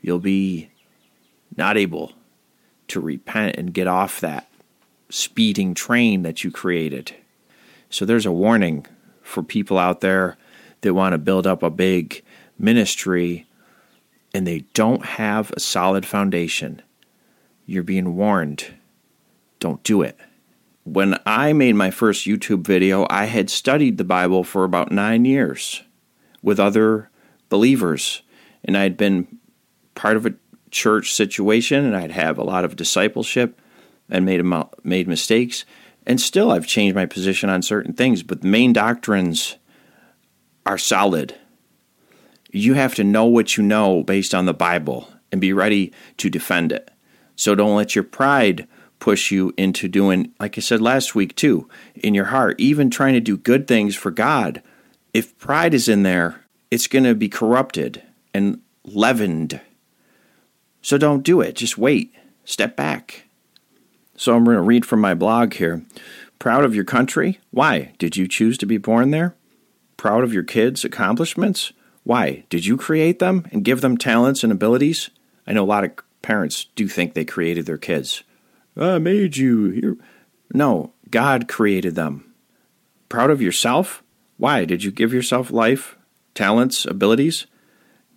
you'll 0.00 0.18
be 0.18 0.70
not 1.58 1.76
able 1.76 2.15
to 2.88 3.00
repent 3.00 3.56
and 3.56 3.74
get 3.74 3.86
off 3.86 4.20
that 4.20 4.48
speeding 5.08 5.74
train 5.74 6.22
that 6.22 6.44
you 6.44 6.50
created. 6.50 7.14
So 7.90 8.04
there's 8.04 8.26
a 8.26 8.32
warning 8.32 8.86
for 9.22 9.42
people 9.42 9.78
out 9.78 10.00
there 10.00 10.36
that 10.80 10.94
want 10.94 11.12
to 11.12 11.18
build 11.18 11.46
up 11.46 11.62
a 11.62 11.70
big 11.70 12.22
ministry 12.58 13.46
and 14.34 14.46
they 14.46 14.60
don't 14.74 15.04
have 15.04 15.50
a 15.52 15.60
solid 15.60 16.04
foundation. 16.04 16.82
You're 17.64 17.82
being 17.82 18.16
warned. 18.16 18.74
don't 19.58 19.82
do 19.82 20.02
it. 20.02 20.18
When 20.84 21.18
I 21.24 21.52
made 21.52 21.74
my 21.74 21.90
first 21.90 22.26
YouTube 22.26 22.64
video, 22.64 23.06
I 23.10 23.24
had 23.24 23.50
studied 23.50 23.96
the 23.96 24.04
Bible 24.04 24.44
for 24.44 24.62
about 24.62 24.92
nine 24.92 25.24
years 25.24 25.82
with 26.42 26.60
other 26.60 27.10
believers, 27.48 28.22
and 28.62 28.76
I 28.76 28.82
had 28.82 28.96
been 28.96 29.38
part 29.94 30.16
of 30.16 30.26
a 30.26 30.34
church 30.76 31.14
situation, 31.14 31.84
and 31.84 31.96
I'd 31.96 32.12
have 32.12 32.38
a 32.38 32.44
lot 32.44 32.64
of 32.64 32.76
discipleship 32.76 33.60
and 34.08 34.24
made 34.24 34.42
made 34.84 35.08
mistakes, 35.08 35.64
and 36.06 36.20
still 36.20 36.50
I've 36.50 36.66
changed 36.66 36.94
my 36.94 37.06
position 37.06 37.50
on 37.50 37.62
certain 37.62 37.92
things. 37.92 38.22
But 38.22 38.42
the 38.42 38.48
main 38.48 38.72
doctrines 38.72 39.56
are 40.64 40.78
solid. 40.78 41.34
You 42.50 42.74
have 42.74 42.94
to 42.96 43.04
know 43.04 43.24
what 43.24 43.56
you 43.56 43.62
know 43.62 44.02
based 44.02 44.34
on 44.34 44.46
the 44.46 44.54
Bible 44.54 45.08
and 45.32 45.40
be 45.40 45.52
ready 45.52 45.92
to 46.18 46.30
defend 46.30 46.72
it. 46.72 46.90
So 47.34 47.54
don't 47.54 47.76
let 47.76 47.94
your 47.94 48.04
pride 48.04 48.66
push 48.98 49.30
you 49.30 49.52
into 49.56 49.88
doing, 49.88 50.32
like 50.40 50.56
I 50.56 50.60
said 50.60 50.80
last 50.80 51.14
week 51.14 51.36
too, 51.36 51.68
in 51.94 52.14
your 52.14 52.26
heart, 52.26 52.58
even 52.58 52.90
trying 52.90 53.14
to 53.14 53.20
do 53.20 53.36
good 53.36 53.68
things 53.68 53.94
for 53.94 54.10
God. 54.10 54.62
If 55.12 55.36
pride 55.38 55.74
is 55.74 55.88
in 55.88 56.02
there, 56.02 56.44
it's 56.70 56.86
going 56.86 57.04
to 57.04 57.14
be 57.14 57.28
corrupted 57.28 58.02
and 58.32 58.60
leavened. 58.84 59.60
So 60.86 60.98
don't 60.98 61.24
do 61.24 61.40
it. 61.40 61.56
Just 61.56 61.76
wait. 61.76 62.14
Step 62.44 62.76
back. 62.76 63.24
So 64.16 64.36
I'm 64.36 64.44
going 64.44 64.54
to 64.56 64.62
read 64.62 64.86
from 64.86 65.00
my 65.00 65.14
blog 65.14 65.54
here. 65.54 65.82
Proud 66.38 66.64
of 66.64 66.76
your 66.76 66.84
country? 66.84 67.40
Why? 67.50 67.92
Did 67.98 68.16
you 68.16 68.28
choose 68.28 68.56
to 68.58 68.66
be 68.66 68.78
born 68.78 69.10
there? 69.10 69.34
Proud 69.96 70.22
of 70.22 70.32
your 70.32 70.44
kids' 70.44 70.84
accomplishments? 70.84 71.72
Why? 72.04 72.44
Did 72.50 72.66
you 72.66 72.76
create 72.76 73.18
them 73.18 73.48
and 73.50 73.64
give 73.64 73.80
them 73.80 73.98
talents 73.98 74.44
and 74.44 74.52
abilities? 74.52 75.10
I 75.44 75.54
know 75.54 75.64
a 75.64 75.66
lot 75.66 75.82
of 75.82 75.90
parents 76.22 76.66
do 76.76 76.86
think 76.86 77.14
they 77.14 77.24
created 77.24 77.66
their 77.66 77.78
kids. 77.78 78.22
I 78.76 78.98
made 78.98 79.36
you. 79.36 79.66
You're... 79.70 79.96
No, 80.54 80.92
God 81.10 81.48
created 81.48 81.96
them. 81.96 82.32
Proud 83.08 83.30
of 83.30 83.42
yourself? 83.42 84.04
Why? 84.36 84.64
Did 84.64 84.84
you 84.84 84.92
give 84.92 85.12
yourself 85.12 85.50
life, 85.50 85.96
talents, 86.32 86.84
abilities? 86.84 87.48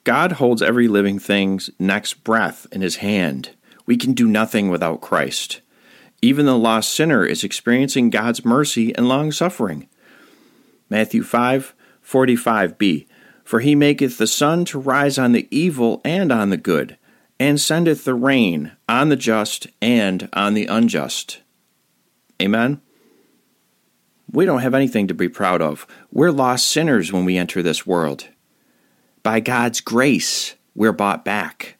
God 0.09 0.31
holds 0.31 0.63
every 0.63 0.87
living 0.87 1.19
thing's 1.19 1.69
next 1.77 2.23
breath 2.23 2.65
in 2.71 2.81
his 2.81 2.95
hand. 2.95 3.51
We 3.85 3.95
can 3.95 4.13
do 4.13 4.27
nothing 4.27 4.69
without 4.69 5.01
Christ. 5.01 5.61
Even 6.19 6.47
the 6.47 6.57
lost 6.57 6.91
sinner 6.91 7.23
is 7.23 7.43
experiencing 7.43 8.09
God's 8.09 8.43
mercy 8.43 8.91
and 8.95 9.07
long 9.07 9.31
suffering. 9.31 9.87
Matthew 10.89 11.21
5 11.21 11.75
45b 12.03 13.05
For 13.43 13.59
he 13.59 13.75
maketh 13.75 14.17
the 14.17 14.25
sun 14.25 14.65
to 14.65 14.79
rise 14.79 15.19
on 15.19 15.31
the 15.31 15.47
evil 15.51 16.01
and 16.03 16.31
on 16.31 16.49
the 16.49 16.57
good, 16.57 16.97
and 17.39 17.61
sendeth 17.61 18.03
the 18.03 18.15
rain 18.15 18.71
on 18.87 19.09
the 19.09 19.15
just 19.15 19.67
and 19.79 20.27
on 20.33 20.55
the 20.55 20.65
unjust. 20.65 21.41
Amen. 22.41 22.81
We 24.31 24.45
don't 24.45 24.63
have 24.63 24.73
anything 24.73 25.07
to 25.09 25.13
be 25.13 25.29
proud 25.29 25.61
of. 25.61 25.85
We're 26.11 26.31
lost 26.31 26.65
sinners 26.65 27.13
when 27.13 27.25
we 27.25 27.37
enter 27.37 27.61
this 27.61 27.85
world. 27.85 28.29
By 29.23 29.39
God's 29.39 29.81
grace, 29.81 30.55
we're 30.75 30.93
bought 30.93 31.25
back. 31.25 31.77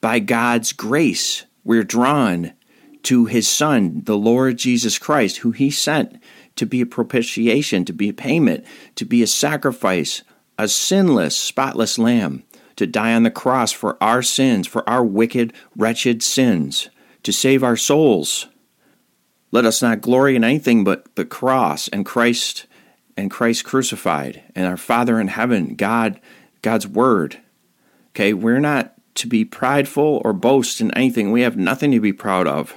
By 0.00 0.18
God's 0.18 0.72
grace, 0.72 1.44
we're 1.62 1.84
drawn 1.84 2.52
to 3.02 3.26
his 3.26 3.48
Son, 3.48 4.02
the 4.04 4.16
Lord 4.16 4.58
Jesus 4.58 4.98
Christ, 4.98 5.38
who 5.38 5.50
he 5.50 5.70
sent 5.70 6.20
to 6.56 6.66
be 6.66 6.80
a 6.80 6.86
propitiation, 6.86 7.84
to 7.84 7.92
be 7.92 8.08
a 8.08 8.14
payment, 8.14 8.64
to 8.96 9.04
be 9.04 9.22
a 9.22 9.26
sacrifice, 9.26 10.22
a 10.58 10.68
sinless, 10.68 11.36
spotless 11.36 11.98
lamb, 11.98 12.44
to 12.76 12.86
die 12.86 13.14
on 13.14 13.22
the 13.22 13.30
cross 13.30 13.72
for 13.72 14.02
our 14.02 14.22
sins, 14.22 14.66
for 14.66 14.88
our 14.88 15.04
wicked, 15.04 15.52
wretched 15.76 16.22
sins, 16.22 16.88
to 17.22 17.32
save 17.32 17.62
our 17.62 17.76
souls. 17.76 18.46
Let 19.52 19.64
us 19.64 19.82
not 19.82 20.00
glory 20.00 20.36
in 20.36 20.44
anything 20.44 20.84
but 20.84 21.14
the 21.14 21.24
cross 21.24 21.88
and 21.88 22.06
Christ 22.06 22.66
and 23.16 23.30
Christ 23.30 23.64
crucified 23.64 24.42
and 24.54 24.66
our 24.66 24.76
Father 24.76 25.20
in 25.20 25.28
heaven, 25.28 25.74
God, 25.74 26.20
God's 26.62 26.86
word. 26.86 27.38
Okay, 28.10 28.32
we're 28.32 28.60
not 28.60 28.94
to 29.16 29.26
be 29.26 29.44
prideful 29.44 30.20
or 30.24 30.32
boast 30.32 30.80
in 30.80 30.92
anything. 30.94 31.30
We 31.30 31.42
have 31.42 31.56
nothing 31.56 31.90
to 31.92 32.00
be 32.00 32.12
proud 32.12 32.46
of 32.46 32.74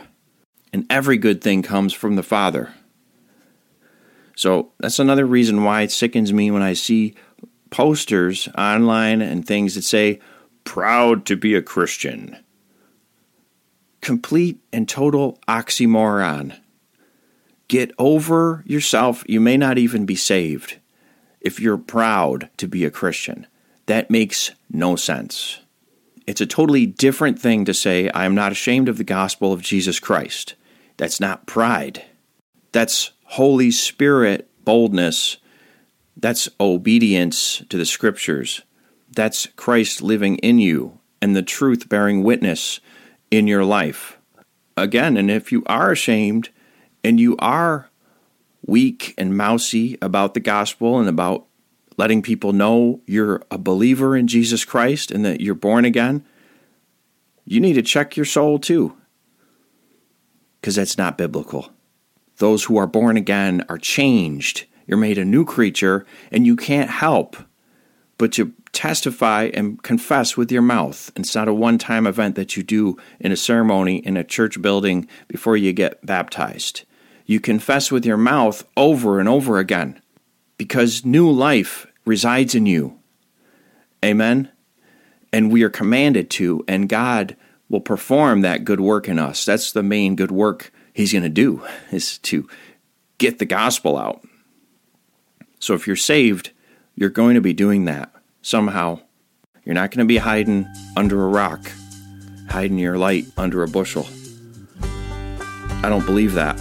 and 0.73 0.87
every 0.89 1.17
good 1.17 1.41
thing 1.41 1.61
comes 1.61 1.93
from 1.93 2.15
the 2.15 2.23
Father. 2.23 2.73
So 4.35 4.71
that's 4.79 4.97
another 4.97 5.25
reason 5.25 5.63
why 5.63 5.83
it 5.83 5.91
sickens 5.91 6.33
me 6.33 6.49
when 6.49 6.63
I 6.63 6.73
see 6.73 7.13
posters 7.69 8.49
online 8.57 9.21
and 9.21 9.45
things 9.45 9.75
that 9.75 9.83
say, 9.83 10.19
proud 10.63 11.25
to 11.27 11.35
be 11.35 11.53
a 11.53 11.61
Christian. 11.61 12.35
Complete 14.01 14.59
and 14.73 14.89
total 14.89 15.39
oxymoron. 15.47 16.59
Get 17.67 17.91
over 17.99 18.63
yourself. 18.65 19.23
You 19.27 19.39
may 19.39 19.55
not 19.55 19.77
even 19.77 20.05
be 20.05 20.15
saved 20.15 20.79
if 21.39 21.59
you're 21.59 21.77
proud 21.77 22.49
to 22.57 22.67
be 22.67 22.83
a 22.83 22.91
Christian. 22.91 23.45
That 23.85 24.09
makes 24.09 24.51
no 24.71 24.95
sense. 24.95 25.59
It's 26.25 26.41
a 26.41 26.45
totally 26.45 26.85
different 26.85 27.39
thing 27.39 27.65
to 27.65 27.73
say, 27.73 28.09
I 28.09 28.25
am 28.25 28.35
not 28.35 28.51
ashamed 28.51 28.87
of 28.87 28.97
the 28.97 29.03
gospel 29.03 29.51
of 29.51 29.61
Jesus 29.61 29.99
Christ. 29.99 30.55
That's 30.97 31.19
not 31.19 31.47
pride. 31.47 32.05
That's 32.71 33.11
Holy 33.25 33.71
Spirit 33.71 34.49
boldness. 34.63 35.37
That's 36.15 36.47
obedience 36.59 37.63
to 37.69 37.77
the 37.77 37.85
scriptures. 37.85 38.61
That's 39.13 39.47
Christ 39.57 40.01
living 40.01 40.37
in 40.37 40.59
you 40.59 40.99
and 41.21 41.35
the 41.35 41.43
truth 41.43 41.89
bearing 41.89 42.23
witness 42.23 42.79
in 43.29 43.47
your 43.47 43.65
life. 43.65 44.17
Again, 44.77 45.17
and 45.17 45.29
if 45.29 45.51
you 45.51 45.63
are 45.65 45.91
ashamed 45.91 46.49
and 47.03 47.19
you 47.19 47.35
are 47.39 47.89
weak 48.65 49.13
and 49.17 49.35
mousy 49.35 49.97
about 50.01 50.33
the 50.33 50.39
gospel 50.39 50.99
and 50.99 51.09
about 51.09 51.45
letting 51.97 52.21
people 52.21 52.53
know 52.53 53.01
you're 53.05 53.43
a 53.51 53.57
believer 53.57 54.15
in 54.15 54.27
Jesus 54.27 54.65
Christ 54.65 55.11
and 55.11 55.23
that 55.25 55.41
you're 55.41 55.55
born 55.55 55.85
again, 55.85 56.25
you 57.45 57.59
need 57.59 57.73
to 57.73 57.81
check 57.81 58.15
your 58.15 58.25
soul 58.25 58.59
too 58.59 58.95
because 60.63 60.75
that's 60.75 60.97
not 60.97 61.17
biblical. 61.17 61.73
Those 62.37 62.63
who 62.63 62.77
are 62.77 62.87
born 62.87 63.17
again 63.17 63.65
are 63.67 63.77
changed. 63.77 64.65
You're 64.87 64.97
made 64.97 65.17
a 65.17 65.25
new 65.25 65.43
creature, 65.43 66.05
and 66.31 66.45
you 66.45 66.55
can't 66.55 66.89
help 66.89 67.35
but 68.17 68.31
to 68.33 68.53
testify 68.71 69.49
and 69.53 69.81
confess 69.83 70.37
with 70.37 70.51
your 70.51 70.61
mouth. 70.61 71.11
It's 71.17 71.35
not 71.35 71.49
a 71.49 71.53
one 71.53 71.77
time 71.77 72.07
event 72.07 72.35
that 72.35 72.55
you 72.55 72.63
do 72.63 72.97
in 73.19 73.33
a 73.33 73.37
ceremony 73.37 73.97
in 73.97 74.15
a 74.15 74.23
church 74.23 74.61
building 74.61 75.07
before 75.27 75.57
you 75.57 75.73
get 75.73 76.05
baptized. 76.05 76.83
You 77.25 77.41
confess 77.41 77.91
with 77.91 78.05
your 78.05 78.17
mouth 78.17 78.65
over 78.77 79.19
and 79.19 79.27
over 79.27 79.59
again 79.59 79.99
because 80.63 81.03
new 81.03 81.29
life 81.29 81.85
resides 82.05 82.55
in 82.55 82.65
you. 82.65 82.97
Amen? 84.03 84.49
And 85.33 85.51
we 85.51 85.61
are 85.63 85.69
commanded 85.69 86.29
to, 86.31 86.63
and 86.69 86.87
God 86.87 87.35
will 87.67 87.81
perform 87.81 88.41
that 88.41 88.63
good 88.63 88.79
work 88.79 89.09
in 89.09 89.19
us. 89.19 89.43
That's 89.43 89.73
the 89.73 89.83
main 89.83 90.15
good 90.15 90.31
work 90.31 90.71
he's 90.93 91.11
going 91.11 91.23
to 91.23 91.29
do 91.29 91.61
is 91.91 92.17
to 92.19 92.47
get 93.17 93.39
the 93.39 93.45
gospel 93.45 93.97
out. 93.97 94.25
So 95.59 95.73
if 95.73 95.85
you're 95.85 95.97
saved, 95.97 96.51
you're 96.95 97.09
going 97.09 97.35
to 97.35 97.41
be 97.41 97.53
doing 97.53 97.83
that 97.85 98.13
somehow. 98.41 99.01
You're 99.65 99.75
not 99.75 99.91
going 99.91 100.07
to 100.07 100.13
be 100.13 100.17
hiding 100.17 100.65
under 100.95 101.25
a 101.25 101.27
rock, 101.27 101.69
hiding 102.49 102.79
your 102.79 102.97
light 102.97 103.25
under 103.35 103.63
a 103.63 103.67
bushel. 103.67 104.07
I 105.83 105.89
don't 105.89 106.05
believe 106.05 106.35
that. 106.35 106.57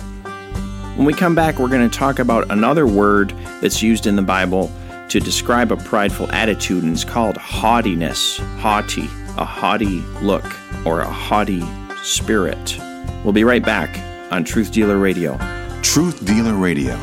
When 0.97 1.07
we 1.07 1.15
come 1.15 1.35
back, 1.35 1.59
we're 1.59 1.69
going 1.69 1.89
to 1.89 1.99
talk 1.99 2.19
about 2.19 2.51
another 2.51 2.87
word 2.87 3.35
that's 3.61 3.83
used 3.83 4.07
in 4.07 4.17
the 4.17 4.23
Bible 4.23 4.71
to 5.09 5.21
describe 5.21 5.73
a 5.73 5.77
prideful 5.77 6.31
attitude, 6.33 6.85
and 6.85 6.93
it's 6.93 7.05
called 7.05 7.37
haughtiness, 7.37 8.39
haughty 8.59 9.09
a 9.39 9.45
haughty 9.45 10.01
look 10.21 10.45
or 10.85 11.01
a 11.01 11.09
haughty 11.09 11.63
spirit. 12.03 12.77
We'll 13.25 13.33
be 13.33 13.45
right 13.45 13.65
back 13.65 13.99
on 14.33 14.45
Truth 14.45 14.73
Dealer 14.73 14.99
Radio. 14.99 15.39
Truth 15.83 16.25
Dealer 16.25 16.55
Radio. 16.55 16.99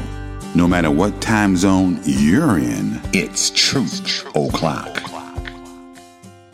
No 0.56 0.68
matter 0.68 0.92
what 0.92 1.22
time 1.22 1.56
zone 1.56 2.00
you're 2.04 2.58
in, 2.58 3.00
it's 3.14 3.52
Truth 3.52 4.26
oh 4.36 4.48
O'Clock. 4.48 5.02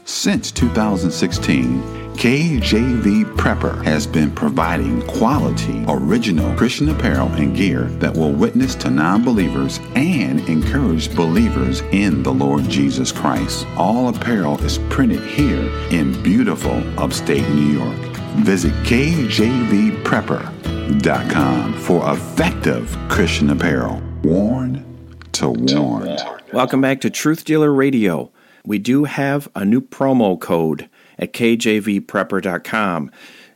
Since 0.05 0.51
2016, 0.51 2.04
KJV 2.15 3.35
Prepper 3.35 3.83
has 3.83 4.07
been 4.07 4.31
providing 4.31 5.01
quality, 5.05 5.83
original 5.87 6.55
Christian 6.55 6.89
apparel 6.89 7.27
and 7.33 7.55
gear 7.55 7.83
that 7.99 8.15
will 8.15 8.31
witness 8.31 8.73
to 8.75 8.89
non 8.89 9.23
believers 9.23 9.79
and 9.95 10.39
encourage 10.49 11.13
believers 11.15 11.81
in 11.91 12.23
the 12.23 12.33
Lord 12.33 12.67
Jesus 12.69 13.11
Christ. 13.11 13.67
All 13.77 14.09
apparel 14.09 14.59
is 14.63 14.79
printed 14.89 15.23
here 15.23 15.69
in 15.91 16.19
beautiful 16.23 16.81
upstate 16.99 17.47
New 17.49 17.79
York. 17.79 17.97
Visit 18.37 18.73
KJVPrepper.com 18.85 21.73
for 21.73 22.11
effective 22.11 22.97
Christian 23.09 23.49
apparel. 23.49 24.01
Worn 24.23 24.85
to 25.33 25.49
warn. 25.49 26.17
Welcome 26.53 26.79
back 26.81 27.01
to 27.01 27.09
Truth 27.09 27.43
Dealer 27.45 27.73
Radio. 27.73 28.31
We 28.65 28.79
do 28.79 29.03
have 29.03 29.47
a 29.53 29.63
new 29.63 29.81
promo 29.81 30.39
code 30.39 30.89
at 31.17 31.33
kjvprepper.com. 31.33 33.11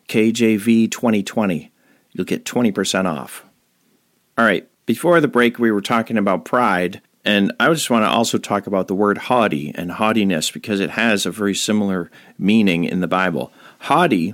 KJV 0.08 0.90
2020. 0.90 1.72
you'll 2.12 2.26
get 2.26 2.44
20% 2.44 3.06
off. 3.06 3.46
All 4.38 4.46
right, 4.46 4.68
before 4.86 5.22
the 5.22 5.28
break, 5.28 5.60
we 5.60 5.72
were 5.72 5.82
talking 5.82 6.18
about 6.18 6.46
pride, 6.46 7.02
and 7.24 7.54
I 7.60 7.68
just 7.70 7.92
want 7.92 8.04
to 8.04 8.10
also 8.10 8.38
talk 8.40 8.66
about 8.66 8.88
the 8.88 8.96
word 8.96 9.20
haughty 9.20 9.72
and 9.76 9.92
haughtiness 9.92 10.50
because 10.50 10.80
it 10.80 10.92
has 10.92 11.26
a 11.26 11.32
very 11.32 11.54
similar 11.54 12.10
meaning 12.40 12.86
in 12.86 13.02
the 13.02 13.08
Bible. 13.08 13.52
Haughty 13.82 14.34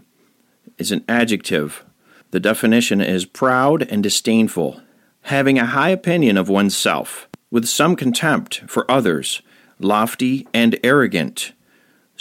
is 0.77 0.91
an 0.91 1.03
adjective. 1.09 1.83
The 2.31 2.39
definition 2.39 3.01
is 3.01 3.25
proud 3.25 3.81
and 3.83 4.01
disdainful, 4.01 4.81
having 5.23 5.59
a 5.59 5.65
high 5.65 5.89
opinion 5.89 6.37
of 6.37 6.47
oneself, 6.47 7.27
with 7.51 7.65
some 7.65 7.95
contempt 7.95 8.61
for 8.67 8.89
others, 8.89 9.41
lofty 9.79 10.47
and 10.53 10.79
arrogant, 10.83 11.51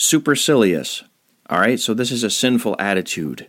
supercilious. 0.04 1.02
All 1.50 1.60
right, 1.60 1.78
so 1.80 1.94
this 1.94 2.10
is 2.10 2.24
a 2.24 2.30
sinful 2.30 2.76
attitude. 2.78 3.48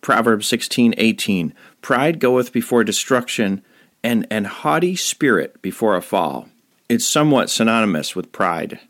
Proverbs 0.00 0.48
16:18 0.48 1.52
Pride 1.82 2.18
goeth 2.20 2.52
before 2.52 2.84
destruction 2.84 3.62
and 4.02 4.26
an 4.30 4.44
haughty 4.44 4.96
spirit 4.96 5.60
before 5.62 5.96
a 5.96 6.02
fall. 6.02 6.48
It's 6.88 7.06
somewhat 7.06 7.50
synonymous 7.50 8.16
with 8.16 8.32
pride. 8.32 8.80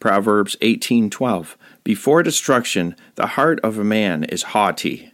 Proverbs 0.00 0.56
18:12 0.60 1.56
Before 1.84 2.22
destruction 2.22 2.96
the 3.14 3.28
heart 3.28 3.60
of 3.62 3.78
a 3.78 3.84
man 3.84 4.24
is 4.24 4.42
haughty 4.54 5.12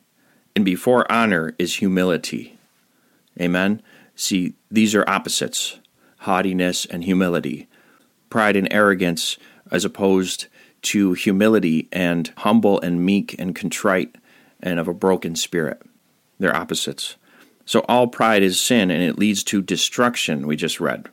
and 0.57 0.64
before 0.64 1.11
honor 1.12 1.55
is 1.59 1.77
humility. 1.77 2.59
Amen. 3.41 3.83
See, 4.17 4.55
these 4.71 4.95
are 4.95 5.09
opposites. 5.09 5.79
Haughtiness 6.23 6.85
and 6.87 7.05
humility. 7.05 7.69
Pride 8.31 8.57
and 8.57 8.67
arrogance 8.73 9.37
as 9.71 9.85
opposed 9.85 10.47
to 10.83 11.12
humility 11.12 11.88
and 11.93 12.33
humble 12.38 12.81
and 12.81 13.05
meek 13.05 13.35
and 13.38 13.55
contrite 13.55 14.17
and 14.61 14.79
of 14.79 14.88
a 14.88 14.95
broken 14.95 15.37
spirit. 15.37 15.83
They're 16.38 16.57
opposites. 16.57 17.17
So 17.64 17.81
all 17.88 18.07
pride 18.07 18.43
is 18.43 18.61
sin 18.61 18.91
and 18.91 19.03
it 19.03 19.19
leads 19.19 19.45
to 19.45 19.61
destruction, 19.61 20.47
we 20.47 20.57
just 20.57 20.81
read. 20.81 21.09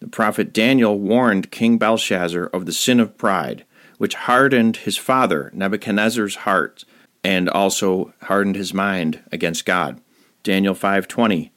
The 0.00 0.08
prophet 0.08 0.52
Daniel 0.52 0.98
warned 0.98 1.50
King 1.50 1.78
Belshazzar 1.78 2.44
of 2.46 2.66
the 2.66 2.72
sin 2.72 3.00
of 3.00 3.18
pride, 3.18 3.64
which 3.96 4.14
hardened 4.14 4.78
his 4.78 4.96
father 4.96 5.50
Nebuchadnezzar's 5.54 6.36
heart 6.36 6.84
and 7.24 7.48
also 7.48 8.12
hardened 8.22 8.56
his 8.56 8.72
mind 8.72 9.20
against 9.32 9.66
God. 9.66 10.00
Daniel 10.42 10.74
5:20. 10.74 11.50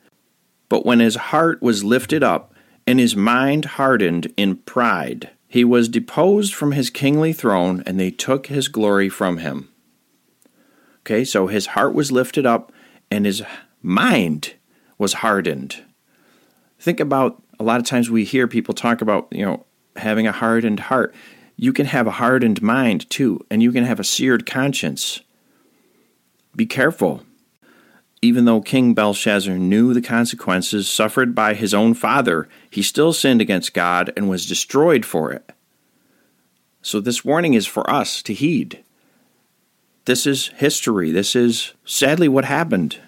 But 0.69 0.85
when 0.85 0.99
his 0.99 1.15
heart 1.15 1.61
was 1.61 1.83
lifted 1.83 2.23
up 2.23 2.53
and 2.87 2.99
his 2.99 3.15
mind 3.15 3.65
hardened 3.65 4.33
in 4.37 4.55
pride, 4.55 5.29
he 5.51 5.65
was 5.65 5.89
deposed 5.89 6.53
from 6.53 6.71
his 6.71 6.89
kingly 6.89 7.33
throne 7.33 7.83
and 7.85 7.99
they 7.99 8.09
took 8.09 8.47
his 8.47 8.69
glory 8.69 9.09
from 9.09 9.39
him. 9.39 9.67
Okay, 11.01 11.25
so 11.25 11.47
his 11.47 11.67
heart 11.67 11.93
was 11.93 12.09
lifted 12.09 12.45
up 12.45 12.71
and 13.11 13.25
his 13.25 13.43
mind 13.81 14.53
was 14.97 15.15
hardened. 15.15 15.83
Think 16.79 17.01
about 17.01 17.43
a 17.59 17.63
lot 17.63 17.81
of 17.81 17.85
times 17.85 18.09
we 18.09 18.23
hear 18.23 18.47
people 18.47 18.73
talk 18.73 19.01
about, 19.01 19.27
you 19.29 19.43
know, 19.43 19.65
having 19.97 20.25
a 20.25 20.31
hardened 20.31 20.79
heart. 20.79 21.13
You 21.57 21.73
can 21.73 21.87
have 21.87 22.07
a 22.07 22.11
hardened 22.11 22.61
mind 22.61 23.09
too, 23.09 23.45
and 23.51 23.61
you 23.61 23.73
can 23.73 23.83
have 23.83 23.99
a 23.99 24.05
seared 24.05 24.45
conscience. 24.45 25.19
Be 26.55 26.65
careful. 26.65 27.25
Even 28.21 28.45
though 28.45 28.61
King 28.61 28.93
Belshazzar 28.93 29.57
knew 29.57 29.93
the 29.93 30.01
consequences 30.01 30.87
suffered 30.87 31.33
by 31.33 31.55
his 31.55 31.73
own 31.73 31.93
father, 31.95 32.47
he 32.69 32.83
still 32.83 33.13
sinned 33.13 33.41
against 33.41 33.73
God 33.73 34.13
and 34.15 34.29
was 34.29 34.45
destroyed 34.45 35.05
for 35.05 35.31
it. 35.31 35.51
So, 36.83 36.99
this 36.99 37.25
warning 37.25 37.53
is 37.53 37.65
for 37.65 37.89
us 37.89 38.21
to 38.23 38.33
heed. 38.33 38.83
This 40.05 40.25
is 40.25 40.47
history. 40.49 41.11
This 41.11 41.35
is 41.35 41.73
sadly 41.85 42.27
what 42.27 42.45
happened. 42.45 42.99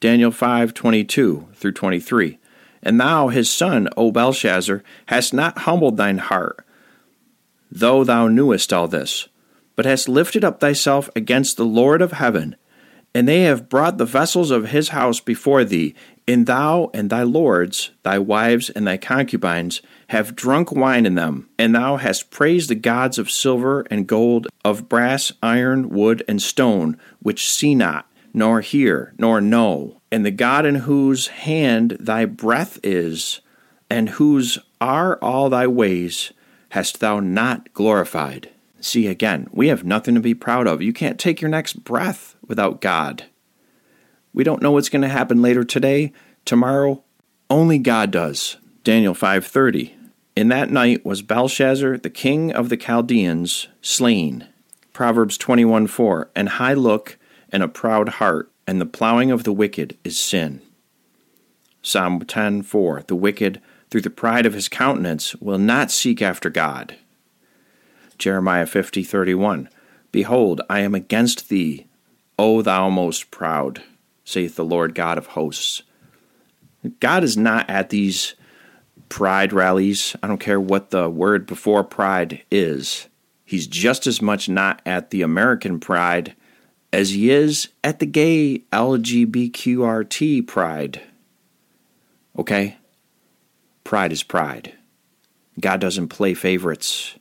Daniel 0.00 0.30
5 0.30 0.74
22 0.74 1.48
through 1.54 1.72
23. 1.72 2.38
And 2.82 2.98
thou, 2.98 3.28
his 3.28 3.50
son, 3.50 3.88
O 3.96 4.10
Belshazzar, 4.10 4.82
hast 5.06 5.34
not 5.34 5.58
humbled 5.58 5.96
thine 5.96 6.18
heart, 6.18 6.64
though 7.70 8.04
thou 8.04 8.26
knewest 8.26 8.72
all 8.72 8.88
this, 8.88 9.28
but 9.76 9.84
hast 9.84 10.08
lifted 10.08 10.44
up 10.44 10.60
thyself 10.60 11.10
against 11.14 11.56
the 11.56 11.66
Lord 11.66 12.00
of 12.00 12.12
heaven. 12.12 12.56
And 13.14 13.26
they 13.26 13.42
have 13.42 13.68
brought 13.68 13.98
the 13.98 14.04
vessels 14.04 14.50
of 14.50 14.68
his 14.68 14.90
house 14.90 15.20
before 15.20 15.64
thee, 15.64 15.94
and 16.28 16.46
thou 16.46 16.90
and 16.94 17.10
thy 17.10 17.24
lords, 17.24 17.90
thy 18.04 18.18
wives 18.18 18.70
and 18.70 18.86
thy 18.86 18.96
concubines, 18.96 19.82
have 20.08 20.36
drunk 20.36 20.70
wine 20.70 21.06
in 21.06 21.16
them, 21.16 21.48
and 21.58 21.74
thou 21.74 21.96
hast 21.96 22.30
praised 22.30 22.70
the 22.70 22.76
gods 22.76 23.18
of 23.18 23.30
silver 23.30 23.84
and 23.90 24.06
gold, 24.06 24.46
of 24.64 24.88
brass, 24.88 25.32
iron, 25.42 25.88
wood, 25.88 26.22
and 26.28 26.40
stone, 26.40 26.96
which 27.20 27.50
see 27.50 27.74
not, 27.74 28.06
nor 28.32 28.60
hear, 28.60 29.12
nor 29.18 29.40
know, 29.40 30.00
and 30.12 30.24
the 30.24 30.30
God 30.30 30.64
in 30.64 30.76
whose 30.76 31.28
hand 31.28 31.96
thy 31.98 32.24
breath 32.24 32.78
is, 32.84 33.40
and 33.88 34.10
whose 34.10 34.58
are 34.80 35.16
all 35.16 35.50
thy 35.50 35.66
ways, 35.66 36.32
hast 36.70 37.00
thou 37.00 37.18
not 37.18 37.72
glorified. 37.74 38.50
See 38.80 39.06
again, 39.06 39.48
we 39.52 39.68
have 39.68 39.84
nothing 39.84 40.14
to 40.14 40.20
be 40.20 40.34
proud 40.34 40.66
of. 40.66 40.82
You 40.82 40.92
can't 40.92 41.18
take 41.18 41.40
your 41.40 41.50
next 41.50 41.84
breath 41.84 42.36
without 42.46 42.80
God. 42.80 43.26
We 44.32 44.44
don't 44.44 44.62
know 44.62 44.72
what's 44.72 44.88
going 44.88 45.02
to 45.02 45.08
happen 45.08 45.42
later 45.42 45.64
today, 45.64 46.12
tomorrow. 46.44 47.02
Only 47.48 47.78
God 47.78 48.10
does. 48.10 48.56
Daniel 48.84 49.14
5:30. 49.14 49.94
In 50.36 50.48
that 50.48 50.70
night 50.70 51.04
was 51.04 51.22
Belshazzar, 51.22 51.98
the 51.98 52.10
king 52.10 52.52
of 52.52 52.68
the 52.68 52.76
Chaldeans, 52.76 53.68
slain. 53.82 54.46
Proverbs 54.92 55.36
21 55.36 55.86
4. 55.86 56.30
And 56.34 56.48
high 56.50 56.74
look 56.74 57.18
and 57.50 57.62
a 57.62 57.68
proud 57.68 58.08
heart, 58.08 58.50
and 58.66 58.80
the 58.80 58.86
plowing 58.86 59.30
of 59.30 59.44
the 59.44 59.52
wicked 59.52 59.98
is 60.04 60.18
sin. 60.18 60.62
Psalm 61.82 62.20
10:4. 62.20 63.06
The 63.06 63.16
wicked, 63.16 63.60
through 63.90 64.02
the 64.02 64.10
pride 64.10 64.46
of 64.46 64.54
his 64.54 64.68
countenance, 64.68 65.34
will 65.36 65.58
not 65.58 65.90
seek 65.90 66.22
after 66.22 66.48
God. 66.50 66.96
Jeremiah 68.20 68.66
50 68.66 69.02
31. 69.02 69.68
Behold, 70.12 70.60
I 70.68 70.80
am 70.80 70.94
against 70.94 71.48
thee, 71.48 71.86
O 72.38 72.62
thou 72.62 72.90
most 72.90 73.30
proud, 73.30 73.82
saith 74.24 74.56
the 74.56 74.64
Lord 74.64 74.94
God 74.94 75.18
of 75.18 75.28
hosts. 75.28 75.82
God 77.00 77.24
is 77.24 77.36
not 77.36 77.68
at 77.68 77.90
these 77.90 78.34
pride 79.08 79.52
rallies. 79.52 80.14
I 80.22 80.26
don't 80.26 80.38
care 80.38 80.60
what 80.60 80.90
the 80.90 81.08
word 81.08 81.46
before 81.46 81.82
pride 81.82 82.42
is. 82.50 83.08
He's 83.44 83.66
just 83.66 84.06
as 84.06 84.22
much 84.22 84.48
not 84.48 84.80
at 84.86 85.10
the 85.10 85.22
American 85.22 85.80
pride 85.80 86.34
as 86.92 87.10
he 87.10 87.30
is 87.30 87.68
at 87.82 87.98
the 87.98 88.06
gay 88.06 88.62
LGBTQRT 88.72 90.46
pride. 90.46 91.02
Okay? 92.38 92.76
Pride 93.84 94.12
is 94.12 94.22
pride. 94.22 94.74
God 95.58 95.80
doesn't 95.80 96.08
play 96.08 96.34
favorites. 96.34 97.16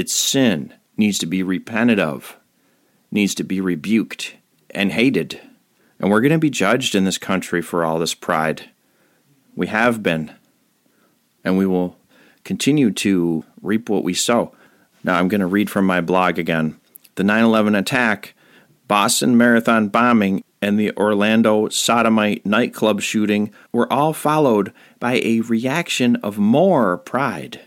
It's 0.00 0.14
sin, 0.14 0.72
needs 0.96 1.18
to 1.18 1.26
be 1.26 1.42
repented 1.42 2.00
of, 2.00 2.38
needs 3.10 3.34
to 3.34 3.44
be 3.44 3.60
rebuked 3.60 4.34
and 4.70 4.92
hated. 4.92 5.38
And 5.98 6.10
we're 6.10 6.22
going 6.22 6.32
to 6.32 6.38
be 6.38 6.48
judged 6.48 6.94
in 6.94 7.04
this 7.04 7.18
country 7.18 7.60
for 7.60 7.84
all 7.84 7.98
this 7.98 8.14
pride. 8.14 8.70
We 9.54 9.66
have 9.66 10.02
been 10.02 10.32
and 11.44 11.58
we 11.58 11.66
will 11.66 11.98
continue 12.44 12.90
to 12.92 13.44
reap 13.60 13.90
what 13.90 14.02
we 14.02 14.14
sow. 14.14 14.54
Now, 15.04 15.18
I'm 15.18 15.28
going 15.28 15.42
to 15.42 15.46
read 15.46 15.68
from 15.68 15.84
my 15.84 16.00
blog 16.00 16.38
again. 16.38 16.80
The 17.16 17.24
9 17.24 17.44
11 17.44 17.74
attack, 17.74 18.32
Boston 18.88 19.36
Marathon 19.36 19.88
bombing, 19.88 20.42
and 20.62 20.80
the 20.80 20.96
Orlando 20.96 21.68
sodomite 21.68 22.46
nightclub 22.46 23.02
shooting 23.02 23.52
were 23.70 23.92
all 23.92 24.14
followed 24.14 24.72
by 24.98 25.20
a 25.22 25.40
reaction 25.40 26.16
of 26.16 26.38
more 26.38 26.96
pride. 26.96 27.60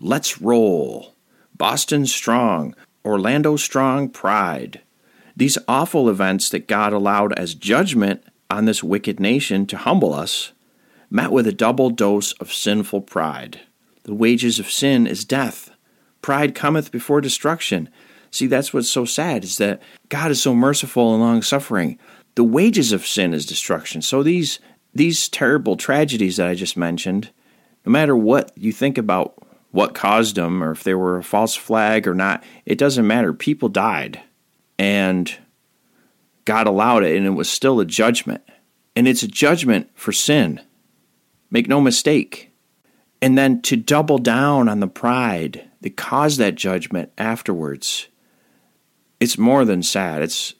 Let's 0.00 0.40
roll. 0.40 1.14
Boston 1.56 2.06
strong, 2.06 2.74
Orlando 3.04 3.56
strong 3.56 4.08
pride. 4.08 4.80
These 5.36 5.58
awful 5.66 6.08
events 6.08 6.48
that 6.50 6.68
God 6.68 6.92
allowed 6.92 7.32
as 7.34 7.54
judgment 7.54 8.22
on 8.50 8.64
this 8.64 8.82
wicked 8.82 9.18
nation 9.18 9.66
to 9.66 9.76
humble 9.76 10.14
us 10.14 10.52
met 11.10 11.32
with 11.32 11.46
a 11.46 11.52
double 11.52 11.90
dose 11.90 12.32
of 12.34 12.52
sinful 12.52 13.02
pride. 13.02 13.60
The 14.04 14.14
wages 14.14 14.58
of 14.58 14.70
sin 14.70 15.06
is 15.06 15.24
death. 15.24 15.70
Pride 16.22 16.54
cometh 16.54 16.90
before 16.90 17.20
destruction. 17.20 17.88
See, 18.30 18.46
that's 18.46 18.72
what's 18.72 18.88
so 18.88 19.04
sad 19.04 19.44
is 19.44 19.58
that 19.58 19.82
God 20.08 20.30
is 20.30 20.42
so 20.42 20.54
merciful 20.54 21.14
and 21.14 21.22
long 21.22 21.42
suffering. 21.42 21.98
The 22.34 22.44
wages 22.44 22.92
of 22.92 23.06
sin 23.06 23.34
is 23.34 23.46
destruction. 23.46 24.02
So 24.02 24.22
these 24.22 24.60
these 24.94 25.28
terrible 25.28 25.76
tragedies 25.76 26.36
that 26.36 26.48
I 26.48 26.54
just 26.54 26.76
mentioned, 26.76 27.30
no 27.84 27.92
matter 27.92 28.16
what 28.16 28.52
you 28.56 28.72
think 28.72 28.98
about 28.98 29.34
what 29.70 29.94
caused 29.94 30.36
them 30.36 30.62
or 30.62 30.70
if 30.70 30.82
they 30.82 30.94
were 30.94 31.18
a 31.18 31.22
false 31.22 31.54
flag 31.54 32.06
or 32.06 32.14
not, 32.14 32.42
it 32.64 32.78
doesn't 32.78 33.06
matter. 33.06 33.32
People 33.32 33.68
died. 33.68 34.20
And 34.78 35.36
God 36.44 36.66
allowed 36.66 37.04
it 37.04 37.16
and 37.16 37.26
it 37.26 37.30
was 37.30 37.50
still 37.50 37.80
a 37.80 37.84
judgment. 37.84 38.42
And 38.96 39.06
it's 39.06 39.22
a 39.22 39.28
judgment 39.28 39.90
for 39.94 40.12
sin. 40.12 40.60
Make 41.50 41.68
no 41.68 41.80
mistake. 41.80 42.50
And 43.20 43.36
then 43.36 43.62
to 43.62 43.76
double 43.76 44.18
down 44.18 44.68
on 44.68 44.80
the 44.80 44.88
pride 44.88 45.68
that 45.80 45.96
caused 45.96 46.38
that 46.38 46.54
judgment 46.54 47.12
afterwards, 47.18 48.08
it's 49.20 49.38
more 49.38 49.64
than 49.64 49.82
sad. 49.82 50.22
It's 50.22 50.54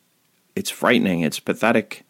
it's 0.56 0.70
frightening, 0.70 1.20
it's 1.20 1.38
pathetic. 1.38 2.04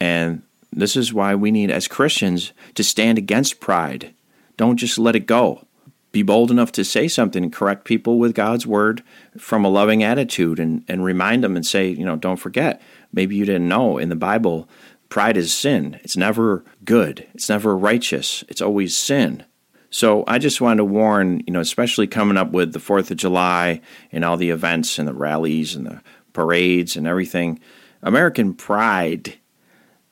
And 0.00 0.42
this 0.72 0.96
is 0.96 1.12
why 1.12 1.34
we 1.34 1.50
need, 1.50 1.70
as 1.70 1.86
Christians, 1.86 2.52
to 2.74 2.82
stand 2.82 3.18
against 3.18 3.60
pride. 3.60 4.14
Don't 4.60 4.76
just 4.76 4.98
let 4.98 5.16
it 5.16 5.24
go. 5.24 5.66
Be 6.12 6.20
bold 6.20 6.50
enough 6.50 6.70
to 6.72 6.84
say 6.84 7.08
something 7.08 7.42
and 7.42 7.50
correct 7.50 7.86
people 7.86 8.18
with 8.18 8.34
God's 8.34 8.66
word 8.66 9.02
from 9.38 9.64
a 9.64 9.70
loving 9.70 10.02
attitude 10.02 10.60
and, 10.60 10.84
and 10.86 11.02
remind 11.02 11.42
them 11.42 11.56
and 11.56 11.64
say, 11.64 11.88
you 11.88 12.04
know, 12.04 12.16
don't 12.16 12.36
forget, 12.36 12.82
maybe 13.10 13.34
you 13.34 13.46
didn't 13.46 13.70
know 13.70 13.96
in 13.96 14.10
the 14.10 14.16
Bible, 14.16 14.68
pride 15.08 15.38
is 15.38 15.54
sin. 15.54 15.98
It's 16.02 16.14
never 16.14 16.62
good, 16.84 17.26
it's 17.32 17.48
never 17.48 17.74
righteous, 17.74 18.44
it's 18.48 18.60
always 18.60 18.94
sin. 18.94 19.46
So 19.88 20.24
I 20.26 20.36
just 20.36 20.60
wanted 20.60 20.76
to 20.76 20.84
warn, 20.84 21.42
you 21.46 21.54
know, 21.54 21.60
especially 21.60 22.06
coming 22.06 22.36
up 22.36 22.50
with 22.50 22.74
the 22.74 22.80
4th 22.80 23.10
of 23.10 23.16
July 23.16 23.80
and 24.12 24.26
all 24.26 24.36
the 24.36 24.50
events 24.50 24.98
and 24.98 25.08
the 25.08 25.14
rallies 25.14 25.74
and 25.74 25.86
the 25.86 26.02
parades 26.34 26.98
and 26.98 27.06
everything. 27.06 27.60
American 28.02 28.52
pride 28.52 29.38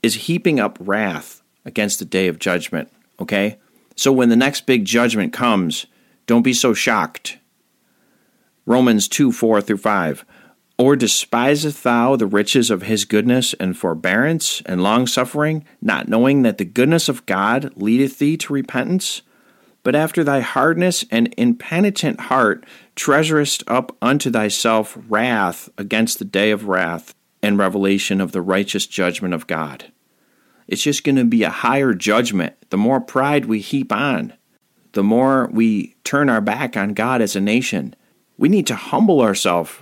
is 0.02 0.14
heaping 0.14 0.58
up 0.58 0.78
wrath 0.80 1.42
against 1.66 1.98
the 1.98 2.06
day 2.06 2.28
of 2.28 2.38
judgment, 2.38 2.90
okay? 3.20 3.58
So 3.98 4.12
when 4.12 4.28
the 4.28 4.36
next 4.36 4.64
big 4.64 4.84
judgment 4.84 5.32
comes, 5.32 5.86
don't 6.28 6.42
be 6.42 6.52
so 6.52 6.72
shocked. 6.72 7.38
Romans 8.64 9.08
2 9.08 9.32
4 9.32 9.60
through 9.60 9.78
5. 9.78 10.24
Or 10.78 10.94
despiseth 10.94 11.82
thou 11.82 12.14
the 12.14 12.28
riches 12.28 12.70
of 12.70 12.82
his 12.82 13.04
goodness 13.04 13.54
and 13.54 13.76
forbearance 13.76 14.62
and 14.66 14.84
longsuffering, 14.84 15.64
not 15.82 16.06
knowing 16.06 16.42
that 16.42 16.58
the 16.58 16.64
goodness 16.64 17.08
of 17.08 17.26
God 17.26 17.72
leadeth 17.74 18.20
thee 18.20 18.36
to 18.36 18.52
repentance? 18.52 19.22
But 19.82 19.96
after 19.96 20.22
thy 20.22 20.42
hardness 20.42 21.04
and 21.10 21.34
impenitent 21.36 22.20
heart 22.20 22.64
treasurest 22.94 23.64
up 23.66 23.96
unto 24.00 24.30
thyself 24.30 24.96
wrath 25.08 25.68
against 25.76 26.20
the 26.20 26.24
day 26.24 26.52
of 26.52 26.68
wrath 26.68 27.16
and 27.42 27.58
revelation 27.58 28.20
of 28.20 28.30
the 28.30 28.42
righteous 28.42 28.86
judgment 28.86 29.34
of 29.34 29.48
God. 29.48 29.90
It's 30.68 30.82
just 30.82 31.02
going 31.02 31.16
to 31.16 31.24
be 31.24 31.42
a 31.42 31.50
higher 31.50 31.94
judgment. 31.94 32.54
The 32.70 32.76
more 32.76 33.00
pride 33.00 33.46
we 33.46 33.60
heap 33.60 33.90
on, 33.90 34.34
the 34.92 35.02
more 35.02 35.48
we 35.50 35.96
turn 36.04 36.28
our 36.28 36.42
back 36.42 36.76
on 36.76 36.92
God 36.94 37.22
as 37.22 37.34
a 37.34 37.40
nation. 37.40 37.96
We 38.36 38.48
need 38.48 38.66
to 38.68 38.76
humble 38.76 39.20
ourselves 39.20 39.72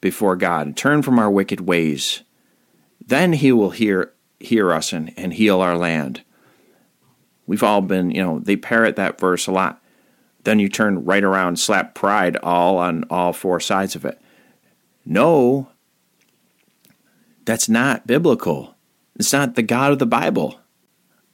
before 0.00 0.36
God 0.36 0.66
and 0.66 0.76
turn 0.76 1.02
from 1.02 1.18
our 1.18 1.30
wicked 1.30 1.62
ways. 1.62 2.22
Then 3.04 3.32
He 3.32 3.52
will 3.52 3.70
hear, 3.70 4.12
hear 4.38 4.72
us 4.72 4.92
and, 4.92 5.12
and 5.16 5.32
heal 5.32 5.60
our 5.60 5.78
land. 5.78 6.22
We've 7.46 7.62
all 7.62 7.80
been, 7.80 8.10
you 8.10 8.22
know, 8.22 8.38
they 8.38 8.56
parrot 8.56 8.96
that 8.96 9.18
verse 9.18 9.46
a 9.46 9.52
lot. 9.52 9.82
Then 10.44 10.58
you 10.58 10.68
turn 10.68 11.04
right 11.04 11.24
around, 11.24 11.58
slap 11.58 11.94
pride 11.94 12.36
all 12.42 12.76
on 12.76 13.04
all 13.08 13.32
four 13.32 13.60
sides 13.60 13.96
of 13.96 14.04
it. 14.04 14.20
No, 15.06 15.68
that's 17.44 17.68
not 17.68 18.06
biblical. 18.06 18.73
It's 19.16 19.32
not 19.32 19.54
the 19.54 19.62
God 19.62 19.92
of 19.92 19.98
the 19.98 20.06
Bible. 20.06 20.60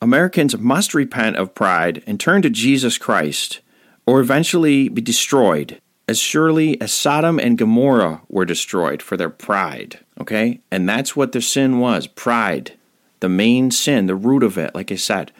Americans 0.02 0.56
must 0.58 0.94
repent 0.94 1.36
of 1.36 1.54
pride 1.54 2.02
and 2.06 2.18
turn 2.18 2.42
to 2.42 2.50
Jesus 2.50 2.98
Christ, 2.98 3.60
or 4.06 4.20
eventually 4.20 4.88
be 4.88 5.00
destroyed, 5.00 5.80
as 6.08 6.18
surely 6.18 6.80
as 6.80 6.92
Sodom 6.92 7.38
and 7.38 7.56
Gomorrah 7.56 8.22
were 8.28 8.44
destroyed 8.44 9.02
for 9.02 9.16
their 9.16 9.30
pride. 9.30 10.00
Okay? 10.20 10.60
And 10.70 10.88
that's 10.88 11.14
what 11.14 11.32
their 11.32 11.40
sin 11.40 11.78
was 11.78 12.06
pride. 12.06 12.72
The 13.20 13.28
main 13.28 13.70
sin, 13.70 14.06
the 14.06 14.14
root 14.14 14.42
of 14.42 14.58
it, 14.58 14.74
like 14.74 14.90
I 14.90 14.96
said. 14.96 15.32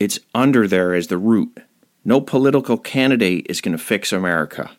It's 0.00 0.18
under 0.34 0.66
there 0.66 0.94
as 0.94 1.06
the 1.06 1.18
root. 1.18 1.62
No 2.04 2.20
political 2.20 2.76
candidate 2.76 3.46
is 3.48 3.60
going 3.60 3.76
to 3.76 3.82
fix 3.82 4.12
America. 4.12 4.72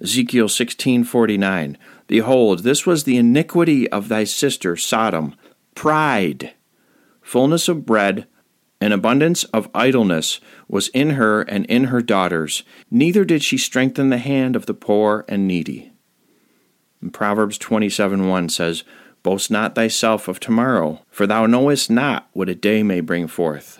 Ezekiel 0.00 0.46
16:49 0.48 1.76
Behold, 2.06 2.60
this 2.60 2.86
was 2.86 3.04
the 3.04 3.16
iniquity 3.16 3.88
of 3.90 4.08
thy 4.08 4.24
sister 4.24 4.76
Sodom, 4.76 5.34
pride. 5.74 6.54
Fullness 7.20 7.68
of 7.68 7.86
bread 7.86 8.26
and 8.80 8.92
abundance 8.92 9.44
of 9.44 9.70
idleness 9.74 10.40
was 10.68 10.88
in 10.88 11.10
her 11.10 11.42
and 11.42 11.64
in 11.66 11.84
her 11.84 12.02
daughters, 12.02 12.64
neither 12.90 13.24
did 13.24 13.42
she 13.42 13.56
strengthen 13.56 14.10
the 14.10 14.18
hand 14.18 14.56
of 14.56 14.66
the 14.66 14.74
poor 14.74 15.24
and 15.28 15.46
needy. 15.46 15.92
And 17.00 17.12
Proverbs 17.12 17.58
27:1 17.58 18.50
says, 18.50 18.84
Boast 19.22 19.50
not 19.50 19.76
thyself 19.76 20.26
of 20.26 20.40
tomorrow, 20.40 21.00
for 21.08 21.26
thou 21.28 21.46
knowest 21.46 21.90
not 21.90 22.28
what 22.32 22.48
a 22.48 22.56
day 22.56 22.82
may 22.82 23.00
bring 23.00 23.28
forth. 23.28 23.78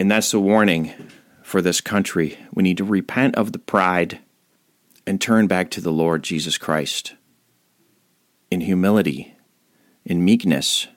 And 0.00 0.10
that's 0.10 0.32
the 0.32 0.40
warning 0.40 0.92
for 1.42 1.62
this 1.62 1.80
country. 1.80 2.36
We 2.52 2.64
need 2.64 2.78
to 2.78 2.84
repent 2.84 3.36
of 3.36 3.52
the 3.52 3.60
pride 3.60 4.18
and 5.06 5.20
turn 5.20 5.46
back 5.46 5.70
to 5.70 5.80
the 5.80 5.92
Lord 5.92 6.24
Jesus 6.24 6.58
Christ 6.58 7.14
in 8.50 8.62
humility, 8.62 9.36
in 10.04 10.24
meekness. 10.24 10.88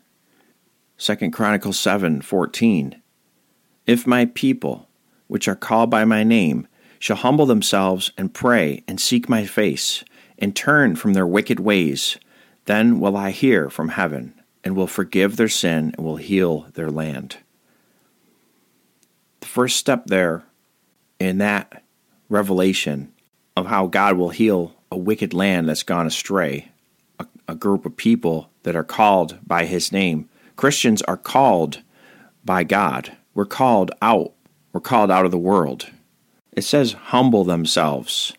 2 0.97 1.31
Chronicles 1.31 1.79
7:14 1.79 2.95
If 3.85 4.07
my 4.07 4.25
people, 4.25 4.87
which 5.27 5.47
are 5.47 5.55
called 5.55 5.89
by 5.89 6.05
my 6.05 6.23
name, 6.23 6.67
shall 6.99 7.17
humble 7.17 7.45
themselves 7.45 8.11
and 8.17 8.33
pray 8.33 8.83
and 8.87 8.99
seek 8.99 9.29
my 9.29 9.45
face 9.45 10.03
and 10.39 10.55
turn 10.55 10.95
from 10.95 11.13
their 11.13 11.27
wicked 11.27 11.59
ways, 11.59 12.17
then 12.65 12.99
will 12.99 13.15
I 13.15 13.31
hear 13.31 13.69
from 13.69 13.89
heaven 13.89 14.33
and 14.63 14.75
will 14.75 14.87
forgive 14.87 15.37
their 15.37 15.49
sin 15.49 15.93
and 15.95 16.05
will 16.05 16.17
heal 16.17 16.67
their 16.73 16.89
land 16.89 17.37
the 19.47 19.51
first 19.53 19.77
step 19.77 20.07
there 20.07 20.43
in 21.19 21.37
that 21.37 21.83
revelation 22.27 23.13
of 23.55 23.67
how 23.67 23.87
God 23.87 24.17
will 24.17 24.29
heal 24.29 24.75
a 24.91 24.97
wicked 24.97 25.33
land 25.33 25.69
that's 25.69 25.83
gone 25.83 26.05
astray, 26.05 26.69
a, 27.17 27.25
a 27.47 27.55
group 27.55 27.85
of 27.85 27.95
people 27.95 28.49
that 28.63 28.75
are 28.75 28.83
called 28.83 29.37
by 29.45 29.65
His 29.65 29.91
name. 29.91 30.29
Christians 30.57 31.01
are 31.03 31.17
called 31.17 31.81
by 32.43 32.63
God. 32.63 33.15
We're 33.33 33.45
called 33.45 33.91
out. 34.01 34.33
We're 34.73 34.81
called 34.81 35.09
out 35.09 35.25
of 35.25 35.31
the 35.31 35.37
world. 35.37 35.89
It 36.51 36.63
says, 36.63 36.93
humble 36.93 37.45
themselves. 37.45 38.33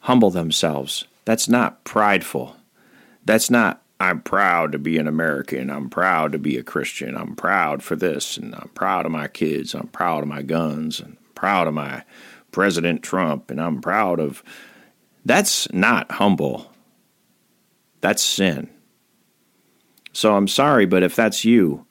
Humble 0.00 0.30
themselves. 0.30 1.06
That's 1.24 1.48
not 1.48 1.84
prideful. 1.84 2.56
That's 3.24 3.50
not 3.50 3.80
I'm 4.00 4.20
proud 4.20 4.72
to 4.72 4.78
be 4.78 4.98
an 4.98 5.06
American. 5.06 5.70
I'm 5.70 5.88
proud 5.88 6.32
to 6.32 6.38
be 6.38 6.58
a 6.58 6.62
Christian. 6.62 7.16
I'm 7.16 7.36
proud 7.36 7.82
for 7.82 7.94
this, 7.94 8.36
and 8.36 8.54
I'm 8.54 8.70
proud 8.74 9.06
of 9.06 9.12
my 9.12 9.28
kids. 9.28 9.74
I'm 9.74 9.86
proud 9.88 10.22
of 10.22 10.28
my 10.28 10.42
guns, 10.42 10.98
and 11.00 11.12
I'm 11.12 11.32
proud 11.34 11.68
of 11.68 11.74
my 11.74 12.02
President 12.50 13.02
Trump, 13.02 13.50
and 13.50 13.60
I'm 13.60 13.80
proud 13.80 14.18
of. 14.20 14.42
That's 15.24 15.72
not 15.72 16.10
humble. 16.12 16.70
That's 18.00 18.22
sin. 18.22 18.68
So 20.14 20.36
I'm 20.36 20.48
sorry, 20.48 20.86
but 20.86 21.02
if 21.02 21.14
that's 21.14 21.44
you, 21.44 21.86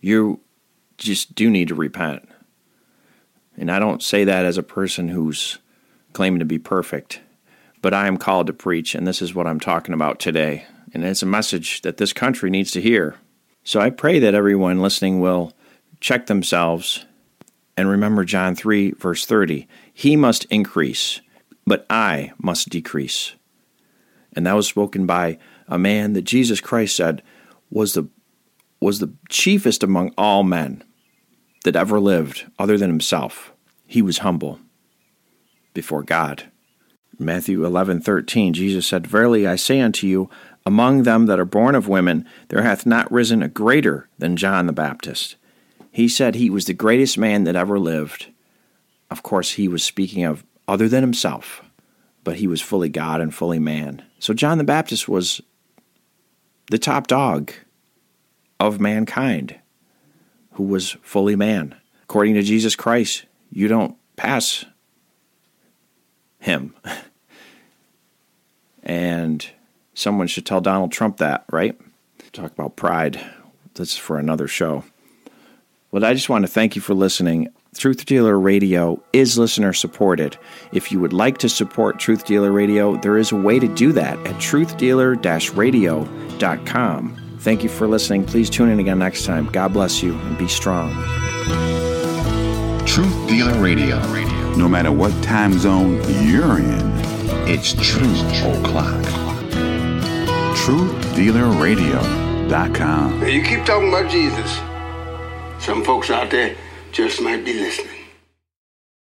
you 0.00 0.40
just 0.96 1.34
do 1.34 1.50
need 1.50 1.68
to 1.68 1.74
repent. 1.74 2.26
And 3.58 3.70
I 3.70 3.78
don't 3.78 4.02
say 4.02 4.24
that 4.24 4.46
as 4.46 4.56
a 4.56 4.62
person 4.62 5.08
who's 5.08 5.58
claiming 6.14 6.38
to 6.38 6.46
be 6.46 6.58
perfect, 6.58 7.20
but 7.82 7.92
I 7.92 8.06
am 8.06 8.16
called 8.16 8.46
to 8.46 8.54
preach, 8.54 8.94
and 8.94 9.06
this 9.06 9.20
is 9.20 9.34
what 9.34 9.46
I'm 9.46 9.60
talking 9.60 9.94
about 9.94 10.18
today 10.18 10.64
and 10.92 11.04
it's 11.04 11.22
a 11.22 11.26
message 11.26 11.82
that 11.82 11.96
this 11.96 12.12
country 12.12 12.50
needs 12.50 12.70
to 12.72 12.80
hear. 12.80 13.16
So 13.64 13.80
I 13.80 13.90
pray 13.90 14.18
that 14.18 14.34
everyone 14.34 14.82
listening 14.82 15.20
will 15.20 15.52
check 16.00 16.26
themselves 16.26 17.04
and 17.76 17.88
remember 17.88 18.24
John 18.24 18.54
3, 18.54 18.92
verse 18.92 19.24
30. 19.24 19.68
He 19.92 20.16
must 20.16 20.44
increase, 20.46 21.20
but 21.66 21.86
I 21.88 22.32
must 22.38 22.70
decrease. 22.70 23.32
And 24.34 24.46
that 24.46 24.56
was 24.56 24.66
spoken 24.66 25.06
by 25.06 25.38
a 25.68 25.78
man 25.78 26.14
that 26.14 26.22
Jesus 26.22 26.60
Christ 26.60 26.96
said 26.96 27.22
was 27.70 27.94
the, 27.94 28.08
was 28.80 28.98
the 28.98 29.12
chiefest 29.28 29.82
among 29.82 30.12
all 30.16 30.42
men 30.42 30.82
that 31.64 31.76
ever 31.76 32.00
lived, 32.00 32.50
other 32.58 32.78
than 32.78 32.90
himself. 32.90 33.52
He 33.86 34.02
was 34.02 34.18
humble 34.18 34.60
before 35.74 36.02
God. 36.02 36.50
Matthew 37.18 37.66
11:13 37.66 38.54
Jesus 38.54 38.86
said, 38.86 39.06
"Verily 39.06 39.46
I 39.46 39.56
say 39.56 39.80
unto 39.80 40.06
you, 40.06 40.30
among 40.64 41.02
them 41.02 41.26
that 41.26 41.40
are 41.40 41.44
born 41.44 41.74
of 41.74 41.88
women, 41.88 42.24
there 42.48 42.62
hath 42.62 42.86
not 42.86 43.10
risen 43.10 43.42
a 43.42 43.48
greater 43.48 44.08
than 44.18 44.36
John 44.36 44.66
the 44.66 44.72
Baptist. 44.72 45.36
He 45.90 46.08
said 46.08 46.34
he 46.34 46.50
was 46.50 46.66
the 46.66 46.74
greatest 46.74 47.18
man 47.18 47.44
that 47.44 47.56
ever 47.56 47.78
lived. 47.78 48.28
Of 49.10 49.22
course, 49.22 49.52
he 49.52 49.68
was 49.68 49.82
speaking 49.82 50.24
of 50.24 50.44
other 50.68 50.88
than 50.88 51.02
himself, 51.02 51.62
but 52.22 52.36
he 52.36 52.46
was 52.46 52.60
fully 52.60 52.88
God 52.88 53.20
and 53.20 53.34
fully 53.34 53.58
man. 53.58 54.02
So 54.18 54.32
John 54.32 54.58
the 54.58 54.64
Baptist 54.64 55.08
was 55.08 55.40
the 56.70 56.78
top 56.78 57.06
dog 57.06 57.52
of 58.58 58.80
mankind 58.80 59.56
who 60.52 60.64
was 60.64 60.96
fully 61.02 61.36
man. 61.36 61.76
According 62.04 62.34
to 62.34 62.42
Jesus 62.42 62.74
Christ, 62.74 63.24
you 63.52 63.68
don't 63.68 63.96
pass 64.16 64.64
him. 66.38 66.74
and 68.82 69.50
Someone 70.00 70.28
should 70.28 70.46
tell 70.46 70.62
Donald 70.62 70.92
Trump 70.92 71.18
that, 71.18 71.44
right? 71.52 71.78
Talk 72.32 72.52
about 72.52 72.74
pride. 72.74 73.20
That's 73.74 73.98
for 73.98 74.18
another 74.18 74.48
show. 74.48 74.82
Well, 75.90 76.06
I 76.06 76.14
just 76.14 76.30
want 76.30 76.46
to 76.46 76.50
thank 76.50 76.74
you 76.74 76.80
for 76.80 76.94
listening. 76.94 77.48
Truth 77.76 78.06
Dealer 78.06 78.38
Radio 78.38 79.02
is 79.12 79.36
listener 79.38 79.72
supported. 79.72 80.36
If 80.72 80.90
you 80.90 80.98
would 80.98 81.12
like 81.12 81.38
to 81.38 81.48
support 81.48 82.00
Truth 82.00 82.26
Dealer 82.26 82.50
Radio, 82.50 82.96
there 82.96 83.16
is 83.16 83.30
a 83.30 83.36
way 83.36 83.60
to 83.60 83.68
do 83.68 83.92
that 83.92 84.18
at 84.26 84.34
truthdealer-radio.com. 84.36 87.36
Thank 87.38 87.62
you 87.62 87.68
for 87.68 87.86
listening. 87.86 88.26
Please 88.26 88.50
tune 88.50 88.70
in 88.70 88.80
again 88.80 88.98
next 88.98 89.24
time. 89.24 89.46
God 89.46 89.72
bless 89.72 90.02
you 90.02 90.14
and 90.14 90.36
be 90.36 90.48
strong. 90.48 90.90
Truth 92.86 93.28
Dealer 93.28 93.62
Radio. 93.62 94.00
No 94.56 94.68
matter 94.68 94.90
what 94.90 95.12
time 95.22 95.56
zone 95.56 96.02
you're 96.26 96.58
in, 96.58 96.90
it's 97.48 97.74
Truth 97.74 98.42
O'Clock. 98.42 99.04
TruthDealerRadio.com. 100.56 103.20
Now 103.20 103.26
you 103.26 103.42
keep 103.42 103.64
talking 103.64 103.88
about 103.88 104.10
Jesus. 104.10 104.60
Some 105.64 105.84
folks 105.84 106.10
out 106.10 106.30
there 106.30 106.56
just 106.92 107.20
might 107.20 107.44
be 107.44 107.52
listening. 107.52 107.99